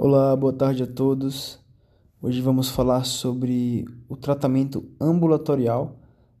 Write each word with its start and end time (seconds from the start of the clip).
Olá, 0.00 0.36
boa 0.36 0.52
tarde 0.52 0.84
a 0.84 0.86
todos. 0.86 1.58
Hoje 2.22 2.40
vamos 2.40 2.68
falar 2.68 3.02
sobre 3.02 3.84
o 4.08 4.16
tratamento 4.16 4.88
ambulatorial 5.00 5.98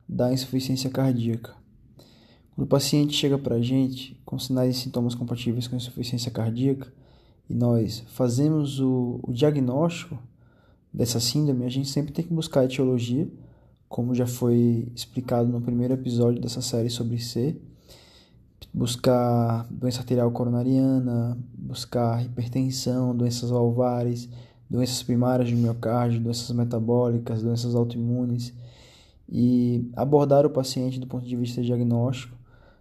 da 0.08 0.32
insuficiência 0.32 0.88
cardíaca. 0.88 1.56
Quando 2.54 2.66
o 2.66 2.70
paciente 2.70 3.14
chega 3.14 3.36
para 3.36 3.56
a 3.56 3.60
gente 3.60 4.14
com 4.24 4.38
sinais 4.38 4.76
e 4.76 4.78
sintomas 4.78 5.16
compatíveis 5.16 5.66
com 5.66 5.74
insuficiência 5.74 6.30
cardíaca 6.30 6.86
e 7.50 7.54
nós 7.54 8.04
fazemos 8.06 8.78
o, 8.78 9.18
o 9.24 9.32
diagnóstico 9.32 10.16
dessa 10.94 11.18
síndrome, 11.18 11.64
a 11.64 11.68
gente 11.68 11.88
sempre 11.88 12.12
tem 12.12 12.24
que 12.24 12.32
buscar 12.32 12.60
a 12.60 12.66
etiologia, 12.66 13.28
como 13.88 14.14
já 14.14 14.28
foi 14.28 14.86
explicado 14.94 15.48
no 15.48 15.60
primeiro 15.60 15.94
episódio 15.94 16.40
dessa 16.40 16.62
série 16.62 16.90
sobre 16.90 17.18
C 17.18 17.60
buscar 18.72 19.66
doença 19.70 20.00
arterial 20.00 20.30
coronariana, 20.30 21.36
buscar 21.52 22.24
hipertensão, 22.24 23.16
doenças 23.16 23.50
valvares, 23.50 24.28
doenças 24.68 25.02
primárias 25.02 25.50
do 25.50 25.56
miocárdio, 25.56 26.20
doenças 26.20 26.50
metabólicas, 26.50 27.42
doenças 27.42 27.74
autoimunes 27.74 28.52
e 29.28 29.90
abordar 29.94 30.46
o 30.46 30.50
paciente 30.50 30.98
do 30.98 31.06
ponto 31.06 31.26
de 31.26 31.36
vista 31.36 31.62
diagnóstico, 31.62 32.36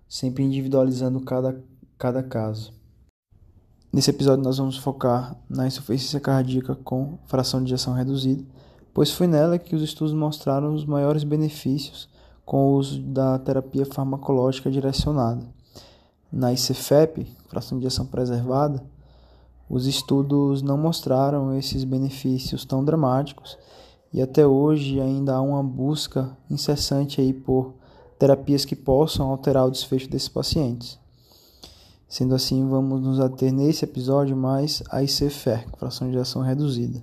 sempre 0.07 0.43
individualizando 0.43 1.19
cada, 1.21 1.61
cada 1.97 2.23
caso. 2.23 2.73
Nesse 3.91 4.09
episódio 4.09 4.43
nós 4.43 4.57
vamos 4.57 4.77
focar 4.77 5.35
na 5.49 5.65
insuficiência 5.65 6.19
cardíaca 6.19 6.75
com 6.75 7.17
fração 7.25 7.63
de 7.63 7.73
ejeção 7.73 7.93
reduzida, 7.93 8.43
pois 8.93 9.11
foi 9.11 9.27
nela 9.27 9.57
que 9.57 9.75
os 9.75 9.81
estudos 9.81 10.13
mostraram 10.13 10.73
os 10.73 10.85
maiores 10.85 11.23
benefícios 11.23 12.09
com 12.45 12.57
o 12.57 12.75
uso 12.77 13.01
da 13.01 13.37
terapia 13.39 13.85
farmacológica 13.85 14.71
direcionada. 14.71 15.56
Na 16.31 16.51
ICFEP, 16.51 17.25
fração 17.47 17.79
de 17.79 17.87
ação 17.87 18.05
preservada, 18.05 18.83
os 19.69 19.85
estudos 19.85 20.61
não 20.61 20.77
mostraram 20.77 21.57
esses 21.57 21.85
benefícios 21.85 22.65
tão 22.65 22.83
dramáticos 22.83 23.57
e 24.11 24.21
até 24.21 24.45
hoje 24.45 24.99
ainda 24.99 25.35
há 25.35 25.41
uma 25.41 25.63
busca 25.63 26.37
incessante 26.49 27.21
aí 27.21 27.31
por 27.33 27.75
terapias 28.19 28.65
que 28.65 28.75
possam 28.75 29.29
alterar 29.29 29.65
o 29.65 29.71
desfecho 29.71 30.09
desses 30.09 30.27
pacientes. 30.27 30.99
Sendo 32.09 32.35
assim, 32.35 32.67
vamos 32.67 33.01
nos 33.01 33.19
ater 33.19 33.53
nesse 33.53 33.85
episódio 33.85 34.35
mais 34.35 34.83
a 34.89 35.03
ICFER, 35.03 35.65
fração 35.77 36.09
de 36.09 36.17
ação 36.17 36.41
reduzida. 36.41 37.01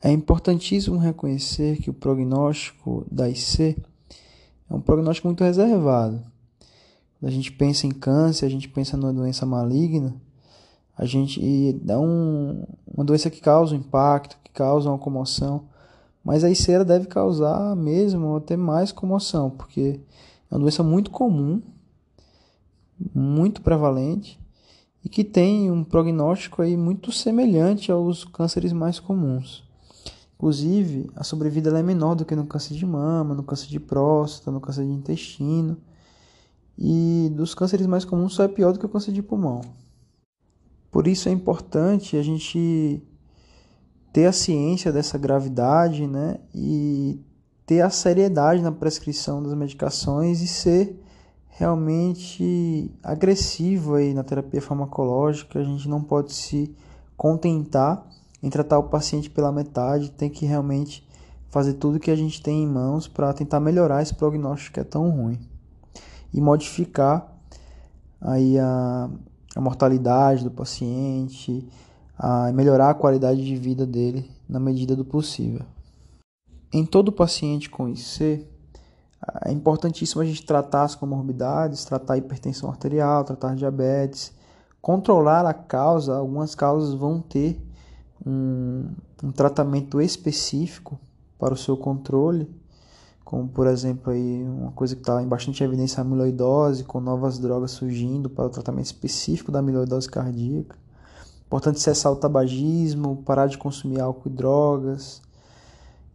É 0.00 0.10
importantíssimo 0.10 0.96
reconhecer 0.96 1.78
que 1.78 1.90
o 1.90 1.94
prognóstico 1.94 3.06
da 3.10 3.28
IC 3.28 3.76
é 4.70 4.74
um 4.74 4.80
prognóstico 4.80 5.28
muito 5.28 5.44
reservado 5.44 6.22
quando 7.18 7.30
a 7.30 7.34
gente 7.34 7.52
pensa 7.52 7.86
em 7.86 7.90
câncer, 7.90 8.46
a 8.46 8.48
gente 8.48 8.68
pensa 8.68 8.96
numa 8.96 9.12
doença 9.12 9.44
maligna, 9.44 10.14
a 10.96 11.04
gente 11.04 11.72
dá 11.82 11.98
um, 11.98 12.64
uma 12.86 13.04
doença 13.04 13.30
que 13.30 13.40
causa 13.40 13.74
um 13.74 13.78
impacto, 13.78 14.36
que 14.42 14.52
causa 14.52 14.88
uma 14.88 14.98
comoção, 14.98 15.64
mas 16.24 16.44
a 16.44 16.50
ICERA 16.50 16.84
deve 16.84 17.06
causar 17.06 17.74
mesmo 17.76 18.36
até 18.36 18.56
mais 18.56 18.92
comoção, 18.92 19.50
porque 19.50 20.00
é 20.50 20.54
uma 20.54 20.60
doença 20.60 20.82
muito 20.82 21.10
comum, 21.10 21.62
muito 23.14 23.62
prevalente 23.62 24.38
e 25.04 25.08
que 25.08 25.22
tem 25.22 25.70
um 25.70 25.84
prognóstico 25.84 26.62
aí 26.62 26.76
muito 26.76 27.12
semelhante 27.12 27.90
aos 27.90 28.24
cânceres 28.24 28.72
mais 28.72 28.98
comuns. 28.98 29.64
Inclusive, 30.36 31.10
a 31.16 31.24
sobrevida 31.24 31.76
é 31.76 31.82
menor 31.82 32.14
do 32.14 32.24
que 32.24 32.36
no 32.36 32.46
câncer 32.46 32.74
de 32.74 32.86
mama, 32.86 33.34
no 33.34 33.42
câncer 33.42 33.68
de 33.68 33.80
próstata, 33.80 34.50
no 34.50 34.60
câncer 34.60 34.84
de 34.84 34.92
intestino. 34.92 35.76
E 36.80 37.28
dos 37.34 37.56
cânceres 37.56 37.88
mais 37.88 38.04
comuns 38.04 38.34
só 38.34 38.44
é 38.44 38.48
pior 38.48 38.72
do 38.72 38.78
que 38.78 38.86
o 38.86 38.88
câncer 38.88 39.10
de 39.10 39.20
pulmão. 39.20 39.62
Por 40.92 41.08
isso 41.08 41.28
é 41.28 41.32
importante 41.32 42.16
a 42.16 42.22
gente 42.22 43.02
ter 44.12 44.26
a 44.26 44.32
ciência 44.32 44.92
dessa 44.92 45.18
gravidade, 45.18 46.06
né? 46.06 46.38
E 46.54 47.20
ter 47.66 47.80
a 47.80 47.90
seriedade 47.90 48.62
na 48.62 48.70
prescrição 48.70 49.42
das 49.42 49.54
medicações 49.54 50.40
e 50.40 50.46
ser 50.46 51.02
realmente 51.48 52.94
agressivo 53.02 53.96
aí 53.96 54.14
na 54.14 54.22
terapia 54.22 54.62
farmacológica. 54.62 55.58
A 55.58 55.64
gente 55.64 55.88
não 55.88 56.00
pode 56.00 56.32
se 56.32 56.72
contentar 57.16 58.06
em 58.40 58.48
tratar 58.48 58.78
o 58.78 58.84
paciente 58.84 59.28
pela 59.28 59.50
metade, 59.50 60.12
tem 60.12 60.30
que 60.30 60.46
realmente 60.46 61.06
fazer 61.48 61.74
tudo 61.74 61.98
que 61.98 62.10
a 62.12 62.16
gente 62.16 62.40
tem 62.40 62.62
em 62.62 62.68
mãos 62.68 63.08
para 63.08 63.32
tentar 63.32 63.58
melhorar 63.58 64.00
esse 64.00 64.14
prognóstico 64.14 64.74
que 64.74 64.80
é 64.80 64.84
tão 64.84 65.10
ruim 65.10 65.40
e 66.32 66.40
modificar 66.40 67.32
aí 68.20 68.58
a, 68.58 69.10
a 69.56 69.60
mortalidade 69.60 70.44
do 70.44 70.50
paciente, 70.50 71.66
a 72.18 72.52
melhorar 72.52 72.90
a 72.90 72.94
qualidade 72.94 73.44
de 73.44 73.56
vida 73.56 73.86
dele 73.86 74.30
na 74.48 74.58
medida 74.58 74.96
do 74.96 75.04
possível. 75.04 75.64
Em 76.72 76.84
todo 76.84 77.12
paciente 77.12 77.70
com 77.70 77.88
IC, 77.88 78.46
é 79.44 79.52
importantíssimo 79.52 80.22
a 80.22 80.24
gente 80.24 80.44
tratar 80.44 80.84
as 80.84 80.94
comorbidades, 80.94 81.84
tratar 81.84 82.14
a 82.14 82.18
hipertensão 82.18 82.68
arterial, 82.68 83.24
tratar 83.24 83.54
diabetes, 83.54 84.32
controlar 84.80 85.46
a 85.46 85.54
causa. 85.54 86.16
Algumas 86.16 86.54
causas 86.54 86.94
vão 86.94 87.20
ter 87.20 87.60
um, 88.24 88.90
um 89.22 89.32
tratamento 89.32 90.00
específico 90.00 90.98
para 91.38 91.54
o 91.54 91.56
seu 91.56 91.76
controle 91.76 92.48
como 93.28 93.46
por 93.46 93.66
exemplo 93.66 94.10
aí 94.10 94.42
uma 94.42 94.72
coisa 94.72 94.94
que 94.94 95.02
está 95.02 95.22
em 95.22 95.28
bastante 95.28 95.62
evidência 95.62 96.00
a 96.00 96.00
amiloidose, 96.00 96.82
com 96.82 96.98
novas 96.98 97.38
drogas 97.38 97.72
surgindo 97.72 98.30
para 98.30 98.46
o 98.46 98.48
tratamento 98.48 98.86
específico 98.86 99.52
da 99.52 99.58
amiloidose 99.58 100.08
cardíaca. 100.08 100.74
Importante 101.44 101.78
cessar 101.78 102.10
o 102.10 102.16
tabagismo, 102.16 103.22
parar 103.26 103.46
de 103.46 103.58
consumir 103.58 104.00
álcool 104.00 104.30
e 104.30 104.32
drogas 104.32 105.20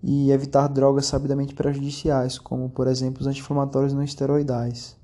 e 0.01 0.31
evitar 0.31 0.68
drogas 0.68 1.06
sabidamente 1.06 1.53
prejudiciais, 1.53 2.40
como 2.40 2.68
por 2.68 2.88
exemplo 2.88 3.22
os 3.22 3.28
anti-inflamatórios 3.28 3.94
não 3.94 4.01
esteroidais. 4.01 4.95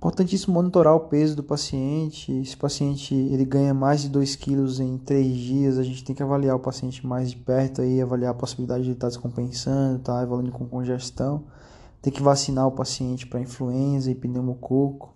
Importantíssimo 0.00 0.54
monitorar 0.54 0.94
o 0.94 1.00
peso 1.00 1.36
do 1.36 1.42
paciente. 1.42 2.42
Se 2.46 2.54
o 2.54 2.58
paciente 2.58 3.14
ele 3.14 3.44
ganha 3.44 3.74
mais 3.74 4.00
de 4.00 4.08
2 4.08 4.34
quilos 4.34 4.80
em 4.80 4.96
3 4.96 5.36
dias, 5.36 5.78
a 5.78 5.82
gente 5.82 6.02
tem 6.02 6.16
que 6.16 6.22
avaliar 6.22 6.56
o 6.56 6.58
paciente 6.58 7.06
mais 7.06 7.30
de 7.30 7.36
perto, 7.36 7.82
aí, 7.82 8.00
avaliar 8.00 8.30
a 8.30 8.34
possibilidade 8.34 8.84
de 8.84 8.88
ele 8.88 8.96
estar 8.96 9.08
descompensando, 9.08 9.98
tá 9.98 10.22
evoluindo 10.22 10.52
com 10.52 10.66
congestão. 10.66 11.44
Tem 12.00 12.10
que 12.10 12.22
vacinar 12.22 12.66
o 12.66 12.72
paciente 12.72 13.26
para 13.26 13.42
influenza 13.42 14.10
e 14.10 14.14
pneumococo. 14.14 15.14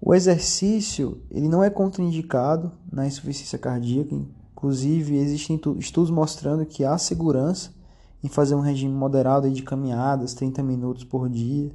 O 0.00 0.14
exercício 0.14 1.20
ele 1.30 1.46
não 1.46 1.62
é 1.62 1.68
contraindicado 1.68 2.72
na 2.90 3.06
insuficiência 3.06 3.58
cardíaca. 3.58 4.16
Inclusive, 4.52 5.18
existem 5.18 5.60
estudos 5.76 6.10
mostrando 6.10 6.64
que 6.64 6.82
há 6.82 6.96
segurança 6.96 7.74
em 8.22 8.28
fazer 8.28 8.54
um 8.54 8.60
regime 8.60 8.94
moderado 8.94 9.50
de 9.50 9.62
caminhadas, 9.62 10.32
30 10.32 10.62
minutos 10.62 11.04
por 11.04 11.28
dia 11.28 11.70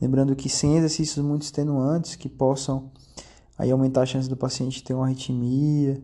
Lembrando 0.00 0.34
que 0.34 0.48
sem 0.48 0.76
exercícios 0.76 1.24
muito 1.24 1.42
extenuantes 1.42 2.16
que 2.16 2.28
possam 2.28 2.90
aí 3.58 3.70
aumentar 3.70 4.02
a 4.02 4.06
chance 4.06 4.28
do 4.28 4.36
paciente 4.36 4.82
ter 4.82 4.94
uma 4.94 5.04
arritmia, 5.04 6.00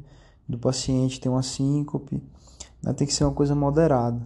do 0.47 0.59
paciente 0.59 1.19
ter 1.19 1.31
uma 1.31 1.43
síncope, 1.43 2.23
né? 2.83 2.93
tem 2.93 3.07
que 3.07 3.15
ser 3.15 3.25
uma 3.25 3.33
coisa 3.33 3.55
moderada. 3.55 4.21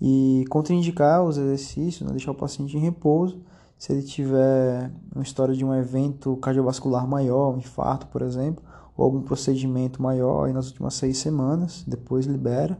E 0.00 0.44
contraindicar 0.50 1.22
os 1.22 1.38
exercícios, 1.38 2.02
né? 2.02 2.10
deixar 2.10 2.32
o 2.32 2.34
paciente 2.34 2.76
em 2.76 2.80
repouso, 2.80 3.40
se 3.78 3.92
ele 3.92 4.02
tiver 4.02 4.90
uma 5.14 5.22
história 5.22 5.54
de 5.54 5.64
um 5.64 5.72
evento 5.72 6.36
cardiovascular 6.38 7.06
maior, 7.06 7.54
um 7.54 7.58
infarto, 7.58 8.08
por 8.08 8.22
exemplo, 8.22 8.64
ou 8.96 9.04
algum 9.04 9.22
procedimento 9.22 10.02
maior 10.02 10.46
aí 10.46 10.52
nas 10.52 10.66
últimas 10.68 10.94
seis 10.94 11.18
semanas, 11.18 11.84
depois 11.86 12.26
libera. 12.26 12.76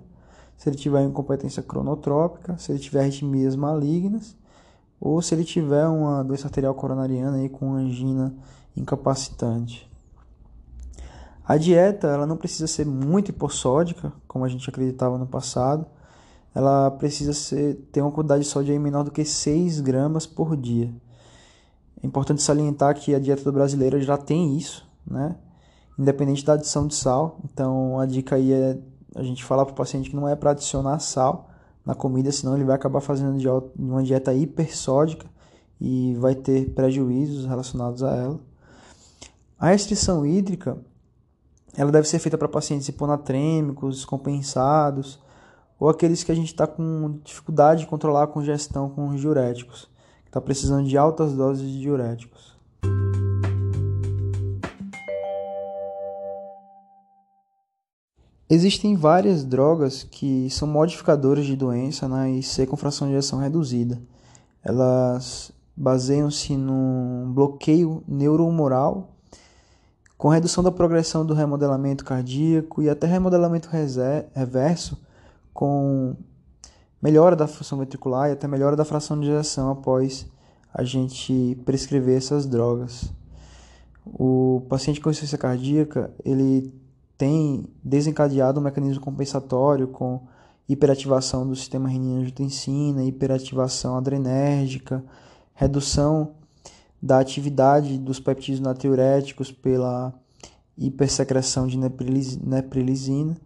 Se 0.57 0.69
ele 0.69 0.77
tiver 0.77 1.05
incompetência 1.05 1.63
cronotrópica, 1.63 2.57
se 2.59 2.73
ele 2.73 2.79
tiver 2.79 3.01
arritmias 3.03 3.55
malignas 3.55 4.35
ou 5.01 5.21
se 5.21 5.35
ele 5.35 5.45
tiver 5.45 5.87
uma 5.87 6.23
doença 6.25 6.47
arterial 6.47 6.75
coronariana 6.75 7.37
aí 7.37 7.49
com 7.49 7.75
angina 7.75 8.35
incapacitante. 8.77 9.91
A 11.47 11.57
dieta 11.57 12.09
ela 12.09 12.27
não 12.27 12.37
precisa 12.37 12.67
ser 12.67 12.85
muito 12.85 13.31
hipossódica, 13.31 14.13
como 14.27 14.45
a 14.45 14.49
gente 14.49 14.69
acreditava 14.69 15.17
no 15.17 15.27
passado. 15.27 15.87
Ela 16.55 16.91
precisa 16.91 17.33
ser, 17.33 17.77
ter 17.93 18.01
uma 18.01 18.11
quantidade 18.11 18.43
de 18.43 18.49
sódio 18.49 18.79
menor 18.81 19.05
do 19.05 19.11
que 19.11 19.25
6 19.25 19.81
gramas 19.81 20.27
por 20.27 20.57
dia. 20.57 20.93
É 22.03 22.07
importante 22.07 22.43
salientar 22.43 22.95
que 22.95 23.15
a 23.15 23.21
dieta 23.21 23.53
brasileira 23.53 24.01
já 24.01 24.17
tem 24.19 24.57
isso, 24.57 24.87
né? 25.07 25.37
Independente 25.99 26.45
da 26.45 26.55
adição 26.55 26.87
de 26.87 26.95
sal. 26.95 27.39
Então, 27.45 28.01
a 28.01 28.07
dica 28.07 28.37
aí 28.37 28.53
é 28.53 28.79
a 29.15 29.23
gente 29.23 29.45
falar 29.45 29.65
para 29.65 29.73
o 29.73 29.77
paciente 29.77 30.11
que 30.11 30.17
não 30.17 30.29
é 30.29 30.35
para 30.35 30.51
adicionar 30.51 30.99
sal 30.99 31.49
na 31.87 31.95
comida, 31.95 32.33
senão 32.33 32.57
ele 32.57 32.65
vai 32.65 32.75
acabar 32.75 33.01
fazendo 33.01 33.39
uma 33.79 34.03
dieta 34.03 34.35
hipersódica 34.35 35.27
e 35.81 36.15
vai 36.17 36.35
ter 36.35 36.71
prejuízos 36.75 37.47
relacionados 37.47 38.03
a 38.03 38.15
ela. 38.17 38.41
A 39.57 39.69
restrição 39.69 40.27
hídrica 40.27 40.77
ela 41.77 41.93
deve 41.93 42.09
ser 42.09 42.19
feita 42.19 42.37
para 42.37 42.49
pacientes 42.49 42.89
hiponatrêmicos, 42.89 43.97
descompensados, 43.97 45.21
ou 45.79 45.89
aqueles 45.89 46.25
que 46.25 46.33
a 46.33 46.35
gente 46.35 46.49
está 46.49 46.67
com 46.67 47.21
dificuldade 47.23 47.81
de 47.83 47.87
controlar 47.87 48.25
a 48.25 48.27
congestão 48.27 48.89
com 48.89 49.09
os 49.09 49.21
diuréticos, 49.21 49.89
que 50.23 50.31
está 50.31 50.41
precisando 50.41 50.89
de 50.89 50.97
altas 50.97 51.35
doses 51.35 51.71
de 51.71 51.81
diuréticos. 51.81 52.56
Existem 58.49 58.95
várias 58.95 59.45
drogas 59.45 60.05
que 60.05 60.49
são 60.51 60.69
modificadores 60.69 61.45
de 61.47 61.57
doença 61.57 62.09
né, 62.09 62.31
IC 62.31 62.67
com 62.67 62.77
fração 62.77 63.09
de 63.09 63.15
ejeção 63.15 63.41
reduzida. 63.41 64.01
Elas 64.63 65.51
baseiam-se 65.77 66.57
num 66.57 67.33
bloqueio 67.35 68.05
neurohumoral 68.07 69.13
com 70.17 70.29
redução 70.29 70.63
da 70.65 70.71
progressão 70.71 71.27
do 71.27 71.35
remodelamento 71.35 72.05
cardíaco 72.05 72.83
e 72.83 72.89
até 72.89 73.07
remodelamento 73.07 73.69
reverso, 74.35 74.99
com 75.53 76.17
melhora 77.03 77.37
da 77.37 77.47
função 77.47 77.79
ventricular 77.79 78.31
e 78.31 78.33
até 78.33 78.49
melhora 78.49 78.77
da 78.77 78.85
fração 78.85 79.21
de 79.21 79.29
ejeção 79.29 79.71
após 79.71 80.27
a 80.73 80.85
gente 80.85 81.59
prescrever 81.65 82.17
essas 82.17 82.47
drogas. 82.47 83.13
O 84.07 84.63
paciente 84.69 85.01
com 85.01 85.11
insuficiência 85.11 85.37
cardíaca, 85.37 86.11
ele 86.25 86.73
tem 87.17 87.67
desencadeado 87.83 88.61
um 88.61 88.63
mecanismo 88.63 89.03
compensatório 89.03 89.89
com 89.89 90.27
hiperativação 90.69 91.47
do 91.47 91.55
sistema 91.55 91.89
renina-angiotensina, 91.89 93.05
hiperativação 93.05 93.97
adrenérgica, 93.97 95.05
redução 95.55 96.35
da 97.01 97.19
atividade 97.19 97.99
dos 97.99 98.19
peptídeos 98.19 98.61
natriuréticos 98.61 99.53
pela 99.53 100.13
hipersecreção 100.77 101.67
de 101.67 101.79
neprilisina. 101.79 103.37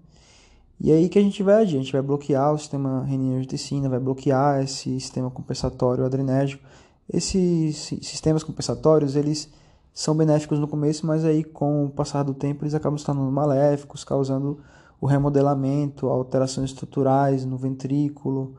E 0.81 0.91
aí 0.91 1.09
que 1.09 1.19
a 1.19 1.23
gente 1.23 1.43
vai 1.43 1.63
a 1.63 1.67
gente 1.67 1.93
vai 1.93 2.01
bloquear 2.01 2.55
o 2.55 2.59
sistema 2.59 3.05
renina-angiotensina, 3.05 3.89
vai 3.89 4.01
bloquear 4.01 4.63
esse 4.63 4.99
sistema 4.99 5.31
compensatório 5.31 6.05
adrenérgico. 6.05 6.65
Esses 7.13 7.77
sistemas 8.03 8.43
compensatórios, 8.43 9.15
eles 9.15 9.51
são 9.93 10.17
benéficos 10.17 10.59
no 10.59 10.69
começo, 10.69 11.07
mas 11.07 11.25
aí 11.25 11.43
com 11.45 11.87
o 11.87 11.91
passar 11.91 12.23
do 12.23 12.35
tempo 12.35 12.65
eles 12.65 12.75
acabam 12.75 12.99
se 12.99 13.05
tornando 13.05 13.31
maléficos, 13.31 14.05
causando 14.05 14.61
o 15.01 15.07
remodelamento, 15.07 16.07
alterações 16.07 16.71
estruturais 16.71 17.45
no 17.45 17.57
ventrículo 17.57 18.55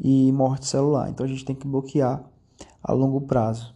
e 0.00 0.32
morte 0.32 0.66
celular. 0.66 1.08
Então 1.10 1.24
a 1.24 1.28
gente 1.28 1.44
tem 1.44 1.54
que 1.54 1.66
bloquear 1.66 2.24
a 2.82 2.92
longo 2.92 3.20
prazo. 3.20 3.74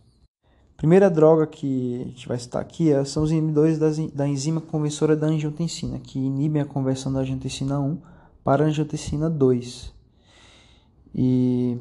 Primeira 0.76 1.10
droga 1.10 1.46
que 1.46 2.02
a 2.02 2.08
gente 2.08 2.28
vai 2.28 2.38
citar 2.38 2.62
aqui 2.62 2.92
é, 2.92 3.04
são 3.04 3.24
os 3.24 3.32
inibidores 3.32 3.78
da 4.12 4.28
enzima 4.28 4.60
conversora 4.60 5.16
da 5.16 5.26
angiotensina, 5.26 5.98
que 5.98 6.18
inibem 6.18 6.62
a 6.62 6.64
conversão 6.64 7.12
da 7.12 7.20
angiotensina 7.20 7.80
1 7.80 7.98
para 8.44 8.64
a 8.64 8.68
angiotensina 8.68 9.28
2. 9.28 9.92
E 11.12 11.78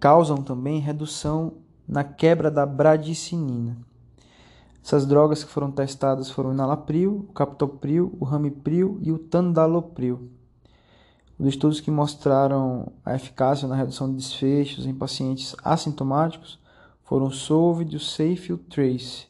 causam 0.00 0.38
também 0.38 0.80
redução 0.80 1.54
na 1.86 2.02
quebra 2.02 2.50
da 2.50 2.66
bradicinina. 2.66 3.76
Essas 4.88 5.04
drogas 5.04 5.44
que 5.44 5.50
foram 5.50 5.70
testadas 5.70 6.30
foram 6.30 6.48
o 6.48 6.52
enalapril, 6.54 7.26
o 7.28 7.32
captopril, 7.34 8.16
o 8.18 8.24
ramipril 8.24 8.98
e 9.02 9.12
o 9.12 9.18
tandalopril. 9.18 10.30
Os 11.38 11.46
estudos 11.46 11.78
que 11.78 11.90
mostraram 11.90 12.90
a 13.04 13.14
eficácia 13.14 13.68
na 13.68 13.76
redução 13.76 14.08
de 14.08 14.16
desfechos 14.16 14.86
em 14.86 14.94
pacientes 14.94 15.54
assintomáticos 15.62 16.58
foram 17.02 17.26
o 17.26 17.30
SOLVID, 17.30 17.96
o 17.96 18.00
SAFE 18.00 18.48
e 18.48 18.52
o 18.54 18.56
TRACE. 18.56 19.26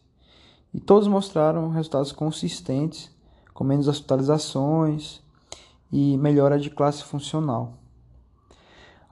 E 0.73 0.79
todos 0.79 1.09
mostraram 1.09 1.71
resultados 1.71 2.13
consistentes, 2.13 3.11
com 3.53 3.65
menos 3.65 3.89
hospitalizações 3.89 5.21
e 5.91 6.17
melhora 6.19 6.57
de 6.57 6.71
classe 6.71 7.03
funcional. 7.03 7.73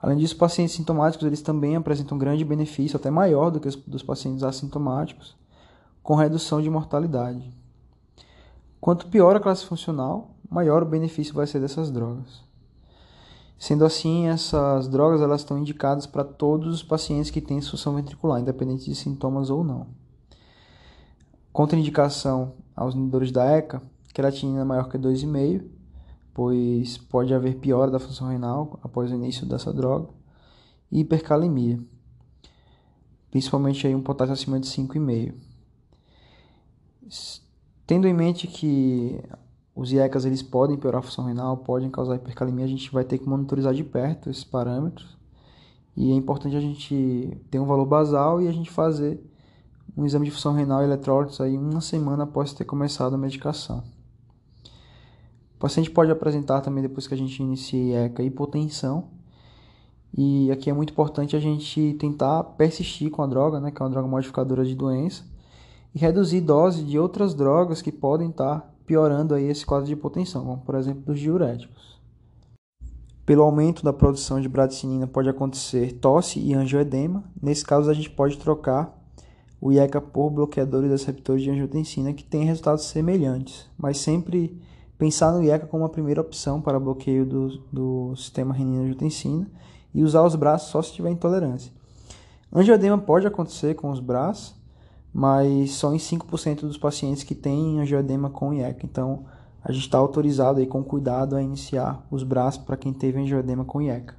Além 0.00 0.16
disso, 0.16 0.36
pacientes 0.36 0.76
sintomáticos 0.76 1.26
eles 1.26 1.42
também 1.42 1.74
apresentam 1.74 2.16
grande 2.16 2.44
benefício, 2.44 2.96
até 2.96 3.10
maior 3.10 3.50
do 3.50 3.58
que 3.58 3.66
os 3.66 3.74
dos 3.74 4.04
pacientes 4.04 4.44
assintomáticos, 4.44 5.34
com 6.06 6.14
redução 6.14 6.62
de 6.62 6.70
mortalidade. 6.70 7.52
Quanto 8.80 9.08
pior 9.08 9.34
a 9.34 9.40
classe 9.40 9.66
funcional, 9.66 10.36
maior 10.48 10.84
o 10.84 10.86
benefício 10.86 11.34
vai 11.34 11.48
ser 11.48 11.58
dessas 11.58 11.90
drogas. 11.90 12.44
Sendo 13.58 13.84
assim, 13.84 14.28
essas 14.28 14.86
drogas 14.86 15.20
elas 15.20 15.40
estão 15.40 15.58
indicadas 15.58 16.06
para 16.06 16.22
todos 16.22 16.72
os 16.72 16.82
pacientes 16.84 17.28
que 17.28 17.40
têm 17.40 17.58
insuficiência 17.58 17.90
ventricular, 17.90 18.40
independente 18.40 18.84
de 18.84 18.94
sintomas 18.94 19.50
ou 19.50 19.64
não. 19.64 19.88
Contraindicação 21.52 22.52
aos 22.76 22.94
inibidores 22.94 23.32
da 23.32 23.44
ECA, 23.44 23.82
creatinina 24.14 24.64
maior 24.64 24.88
que 24.88 24.96
2,5, 24.96 25.64
pois 26.32 26.98
pode 26.98 27.34
haver 27.34 27.56
piora 27.56 27.90
da 27.90 27.98
função 27.98 28.28
renal 28.28 28.78
após 28.80 29.10
o 29.10 29.14
início 29.16 29.44
dessa 29.44 29.72
droga, 29.72 30.08
e 30.88 31.00
hipercalemia, 31.00 31.80
principalmente 33.28 33.88
aí 33.88 33.94
um 33.96 34.02
potássio 34.02 34.34
acima 34.34 34.60
de 34.60 34.68
5,5. 34.68 35.45
Tendo 37.86 38.08
em 38.08 38.14
mente 38.14 38.46
que 38.46 39.22
os 39.74 39.92
IECAs 39.92 40.24
eles 40.24 40.42
podem 40.42 40.76
piorar 40.76 41.00
a 41.00 41.02
função 41.02 41.26
renal, 41.26 41.58
podem 41.58 41.90
causar 41.90 42.16
hipercalemia, 42.16 42.64
a 42.64 42.68
gente 42.68 42.90
vai 42.90 43.04
ter 43.04 43.18
que 43.18 43.28
monitorizar 43.28 43.74
de 43.74 43.84
perto 43.84 44.30
esses 44.30 44.42
parâmetros. 44.44 45.16
E 45.96 46.10
é 46.10 46.14
importante 46.14 46.56
a 46.56 46.60
gente 46.60 47.38
ter 47.50 47.58
um 47.58 47.66
valor 47.66 47.86
basal 47.86 48.40
e 48.42 48.48
a 48.48 48.52
gente 48.52 48.70
fazer 48.70 49.20
um 49.96 50.04
exame 50.04 50.26
de 50.26 50.30
função 50.30 50.52
renal 50.52 50.82
e 50.82 50.84
eletrólitos 50.84 51.40
aí 51.40 51.56
uma 51.56 51.80
semana 51.80 52.24
após 52.24 52.52
ter 52.52 52.64
começado 52.64 53.14
a 53.14 53.18
medicação. 53.18 53.82
O 55.54 55.58
paciente 55.58 55.90
pode 55.90 56.10
apresentar 56.10 56.60
também 56.60 56.82
depois 56.82 57.06
que 57.06 57.14
a 57.14 57.16
gente 57.16 57.42
inicia 57.42 58.04
ECA 58.04 58.22
hipotensão. 58.22 59.08
E 60.16 60.50
aqui 60.50 60.68
é 60.68 60.72
muito 60.72 60.92
importante 60.92 61.34
a 61.34 61.40
gente 61.40 61.94
tentar 61.98 62.42
persistir 62.44 63.10
com 63.10 63.22
a 63.22 63.26
droga, 63.26 63.58
né, 63.58 63.70
que 63.70 63.80
é 63.80 63.84
uma 63.84 63.90
droga 63.90 64.06
modificadora 64.06 64.64
de 64.64 64.74
doença, 64.74 65.24
e 65.96 65.98
reduzir 65.98 66.42
dose 66.42 66.84
de 66.84 66.98
outras 66.98 67.34
drogas 67.34 67.80
que 67.80 67.90
podem 67.90 68.28
estar 68.28 68.70
piorando 68.84 69.34
aí 69.34 69.48
esse 69.48 69.64
quadro 69.64 69.86
de 69.86 69.94
hipotensão, 69.94 70.44
como 70.44 70.58
por 70.58 70.74
exemplo 70.74 71.00
dos 71.00 71.18
diuréticos. 71.18 71.98
Pelo 73.24 73.42
aumento 73.42 73.82
da 73.82 73.94
produção 73.94 74.38
de 74.38 74.46
bradicinina 74.46 75.06
pode 75.06 75.30
acontecer 75.30 75.92
tosse 75.94 76.38
e 76.38 76.52
angioedema. 76.52 77.24
Nesse 77.42 77.64
caso, 77.64 77.88
a 77.88 77.94
gente 77.94 78.10
pode 78.10 78.36
trocar 78.36 78.94
o 79.58 79.72
IECA 79.72 79.98
por 80.02 80.28
bloqueadores 80.28 80.90
dos 80.90 81.00
receptores 81.00 81.42
de 81.42 81.50
angiotensina 81.50 82.12
que 82.12 82.22
têm 82.22 82.44
resultados 82.44 82.84
semelhantes, 82.84 83.66
mas 83.78 83.96
sempre 83.96 84.60
pensar 84.98 85.32
no 85.32 85.42
IECA 85.42 85.66
como 85.66 85.86
a 85.86 85.88
primeira 85.88 86.20
opção 86.20 86.60
para 86.60 86.78
bloqueio 86.78 87.24
do, 87.24 87.58
do 87.72 88.16
sistema 88.16 88.52
renina-angiotensina 88.52 89.50
e 89.94 90.02
usar 90.02 90.24
os 90.24 90.36
braços 90.36 90.68
só 90.68 90.82
se 90.82 90.92
tiver 90.92 91.10
intolerância. 91.10 91.72
Angioedema 92.52 92.98
pode 92.98 93.26
acontecer 93.26 93.74
com 93.74 93.90
os 93.90 93.98
braços, 93.98 94.55
mas 95.12 95.72
só 95.72 95.94
em 95.94 95.98
5% 95.98 96.60
dos 96.60 96.76
pacientes 96.76 97.22
que 97.22 97.34
têm 97.34 97.80
angioedema 97.80 98.28
com 98.28 98.52
IECA. 98.52 98.84
Então, 98.84 99.24
a 99.64 99.72
gente 99.72 99.84
está 99.84 99.98
autorizado 99.98 100.60
aí 100.60 100.66
com 100.66 100.84
cuidado 100.84 101.34
a 101.34 101.42
iniciar 101.42 102.06
os 102.10 102.22
braços 102.22 102.62
para 102.62 102.76
quem 102.76 102.92
teve 102.92 103.18
angioedema 103.18 103.64
com 103.64 103.82
IECA. 103.82 104.14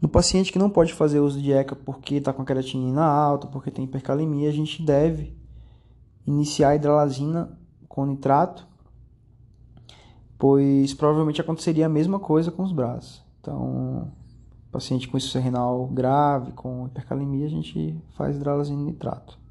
No 0.00 0.08
paciente 0.08 0.52
que 0.52 0.58
não 0.58 0.68
pode 0.68 0.92
fazer 0.92 1.20
uso 1.20 1.40
de 1.40 1.50
ECA 1.50 1.74
porque 1.74 2.16
está 2.16 2.32
com 2.32 2.42
a 2.42 2.44
creatinina 2.44 3.02
alta, 3.02 3.46
porque 3.46 3.70
tem 3.70 3.86
hipercalemia, 3.86 4.50
a 4.50 4.52
gente 4.52 4.82
deve 4.82 5.34
iniciar 6.26 6.68
a 6.68 6.76
hidralazina 6.76 7.58
com 7.88 8.04
nitrato, 8.04 8.68
pois 10.38 10.92
provavelmente 10.92 11.40
aconteceria 11.40 11.86
a 11.86 11.88
mesma 11.88 12.18
coisa 12.18 12.50
com 12.50 12.62
os 12.62 12.70
braços. 12.70 13.24
Então, 13.40 14.12
paciente 14.70 15.08
com 15.08 15.16
insuficiência 15.16 15.44
renal 15.44 15.86
grave, 15.86 16.52
com 16.52 16.86
hipercalemia, 16.86 17.46
a 17.46 17.50
gente 17.50 17.98
faz 18.16 18.36
hidralazina 18.36 18.82
e 18.82 18.84
nitrato 18.84 19.42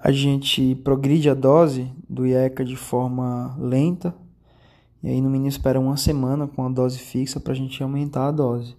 a 0.00 0.12
gente 0.12 0.76
progride 0.76 1.28
a 1.28 1.34
dose 1.34 1.90
do 2.08 2.24
IECA 2.24 2.64
de 2.64 2.76
forma 2.76 3.56
lenta, 3.58 4.14
e 5.02 5.08
aí 5.08 5.20
no 5.20 5.28
mínimo 5.28 5.48
espera 5.48 5.80
uma 5.80 5.96
semana 5.96 6.46
com 6.46 6.64
a 6.64 6.68
dose 6.68 6.98
fixa 6.98 7.40
para 7.40 7.52
a 7.52 7.56
gente 7.56 7.82
aumentar 7.82 8.28
a 8.28 8.30
dose. 8.30 8.76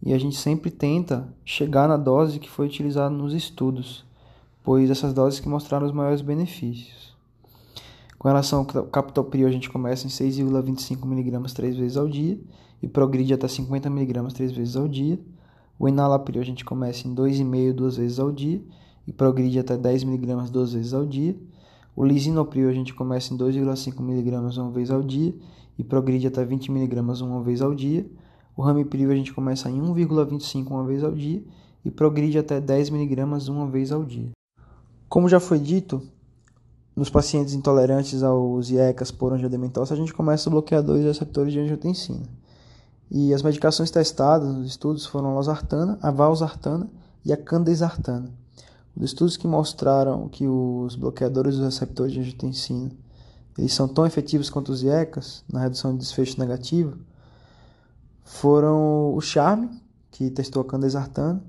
E 0.00 0.12
a 0.12 0.18
gente 0.18 0.36
sempre 0.36 0.70
tenta 0.70 1.26
chegar 1.44 1.88
na 1.88 1.96
dose 1.96 2.38
que 2.38 2.48
foi 2.48 2.66
utilizada 2.66 3.10
nos 3.10 3.34
estudos, 3.34 4.04
pois 4.62 4.90
essas 4.90 5.12
doses 5.12 5.40
que 5.40 5.48
mostraram 5.48 5.86
os 5.86 5.92
maiores 5.92 6.20
benefícios. 6.20 7.16
Com 8.16 8.28
relação 8.28 8.60
ao 8.60 8.86
captopril, 8.86 9.48
a 9.48 9.50
gente 9.50 9.68
começa 9.68 10.06
em 10.06 10.10
6,25 10.10 11.02
mg 11.04 11.52
três 11.52 11.76
vezes 11.76 11.96
ao 11.96 12.08
dia 12.08 12.38
e 12.80 12.86
progride 12.86 13.34
até 13.34 13.48
50 13.48 13.88
mg 13.88 14.32
três 14.32 14.52
vezes 14.52 14.76
ao 14.76 14.86
dia. 14.86 15.18
O 15.78 15.88
enalapril 15.88 16.40
a 16.40 16.44
gente 16.44 16.64
começa 16.64 17.08
em 17.08 17.14
2,5 17.14 17.72
duas 17.72 17.96
vezes 17.96 18.20
ao 18.20 18.30
dia 18.30 18.62
e 19.06 19.12
progride 19.12 19.58
até 19.58 19.76
10 19.76 20.02
mg 20.02 20.50
duas 20.50 20.72
vezes 20.72 20.94
ao 20.94 21.04
dia. 21.04 21.36
O 21.96 22.04
lisinopril 22.04 22.68
a 22.68 22.72
gente 22.72 22.92
começa 22.94 23.32
em 23.32 23.38
2,5 23.38 24.00
mg 24.00 24.58
uma 24.58 24.70
vez 24.70 24.90
ao 24.90 25.02
dia 25.02 25.34
e 25.78 25.84
progride 25.84 26.26
até 26.26 26.44
20 26.44 26.68
mg 26.68 27.22
uma 27.22 27.42
vez 27.42 27.60
ao 27.60 27.74
dia. 27.74 28.06
O 28.56 28.62
ramipril 28.62 29.10
a 29.10 29.14
gente 29.14 29.32
começa 29.32 29.70
em 29.70 29.80
1,25 29.80 30.70
uma 30.70 30.84
vez 30.84 31.04
ao 31.04 31.12
dia 31.12 31.42
e 31.84 31.90
progride 31.90 32.38
até 32.38 32.60
10 32.60 32.88
mg 32.88 33.50
uma 33.50 33.66
vez 33.66 33.92
ao 33.92 34.04
dia. 34.04 34.30
Como 35.08 35.28
já 35.28 35.38
foi 35.38 35.58
dito, 35.58 36.02
nos 36.96 37.10
pacientes 37.10 37.54
intolerantes 37.54 38.22
aos 38.22 38.70
IECAS 38.70 39.10
por 39.10 39.32
angioedema 39.32 39.70
a 39.90 39.96
gente 39.96 40.14
começa 40.14 40.48
bloqueadores 40.48 41.04
receptores 41.04 41.52
de 41.52 41.58
angiotensina. 41.58 42.22
E 43.10 43.34
as 43.34 43.42
medicações 43.42 43.90
testadas 43.90 44.52
nos 44.54 44.66
estudos 44.66 45.04
foram 45.04 45.30
a 45.30 45.34
losartana, 45.34 45.98
a 46.00 46.10
valsartana 46.10 46.88
e 47.24 47.32
a 47.32 47.36
candesartana. 47.36 48.43
Os 48.96 49.04
estudos 49.04 49.36
que 49.36 49.46
mostraram 49.46 50.28
que 50.28 50.46
os 50.46 50.94
bloqueadores 50.96 51.56
dos 51.56 51.64
receptores 51.64 52.12
de 52.12 52.20
angiotensina 52.20 52.90
eles 53.58 53.72
são 53.72 53.86
tão 53.86 54.04
efetivos 54.04 54.50
quanto 54.50 54.72
os 54.72 54.82
IECAS 54.82 55.44
na 55.50 55.60
redução 55.60 55.92
de 55.92 55.98
desfecho 55.98 56.38
negativo 56.40 56.98
foram 58.24 59.14
o 59.14 59.20
Charme, 59.20 59.70
que 60.10 60.30
testou 60.30 60.62
a 60.62 60.64
candesartana, 60.64 61.42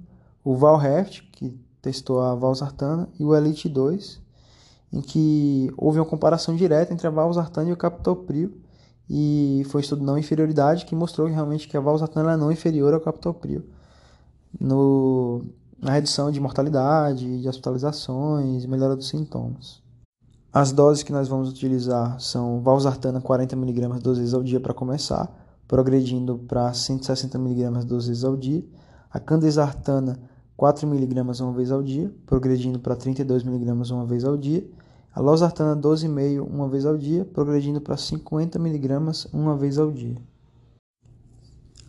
o 0.43 0.55
Valheft, 0.55 1.23
que 1.31 1.57
testou 1.81 2.21
a 2.21 2.35
valsartana, 2.35 3.07
e 3.17 3.23
o 3.23 3.35
Elite 3.35 3.69
2, 3.69 4.21
em 4.91 5.01
que 5.01 5.71
houve 5.77 5.99
uma 5.99 6.05
comparação 6.05 6.55
direta 6.55 6.93
entre 6.93 7.07
a 7.07 7.09
valsartana 7.09 7.69
e 7.69 7.73
o 7.73 7.77
captopril, 7.77 8.59
e 9.09 9.63
foi 9.69 9.79
um 9.79 9.83
estudo 9.83 10.03
não 10.03 10.17
inferioridade 10.17 10.85
que 10.85 10.95
mostrou 10.95 11.27
realmente 11.27 11.67
que 11.67 11.77
a 11.77 11.79
valsartana 11.79 12.33
é 12.33 12.37
não 12.37 12.51
inferior 12.51 12.93
ao 12.93 12.99
captopril. 12.99 13.63
No, 14.59 15.45
na 15.81 15.91
redução 15.91 16.31
de 16.31 16.39
mortalidade, 16.39 17.41
de 17.41 17.47
hospitalizações 17.47 18.65
melhora 18.65 18.95
dos 18.95 19.07
sintomas. 19.07 19.81
As 20.51 20.71
doses 20.71 21.03
que 21.03 21.11
nós 21.11 21.27
vamos 21.27 21.49
utilizar 21.49 22.19
são 22.19 22.61
valsartana 22.61 23.21
40mg 23.21 23.99
duas 23.99 24.17
vezes 24.17 24.33
ao 24.33 24.41
dia 24.41 24.59
para 24.59 24.73
começar, 24.73 25.29
progredindo 25.67 26.37
para 26.37 26.71
160mg 26.71 27.83
duas 27.83 28.07
vezes 28.07 28.23
ao 28.23 28.37
dia. 28.37 28.63
A 29.11 29.19
candesartana 29.19 30.19
4mg 30.57 31.41
uma 31.41 31.53
vez 31.53 31.71
ao 31.71 31.83
dia, 31.83 32.13
progredindo 32.25 32.79
para 32.79 32.95
32mg 32.95 33.91
uma 33.91 34.05
vez 34.05 34.23
ao 34.23 34.37
dia 34.37 34.65
a 35.15 35.21
losartana 35.21 35.81
12,5 35.81 36.45
uma 36.45 36.67
vez 36.67 36.85
ao 36.85 36.97
dia, 36.97 37.23
progredindo 37.23 37.79
para 37.79 37.95
50 37.95 38.59
mg 38.59 39.29
uma 39.31 39.55
vez 39.55 39.79
ao 39.79 39.89
dia. 39.89 40.17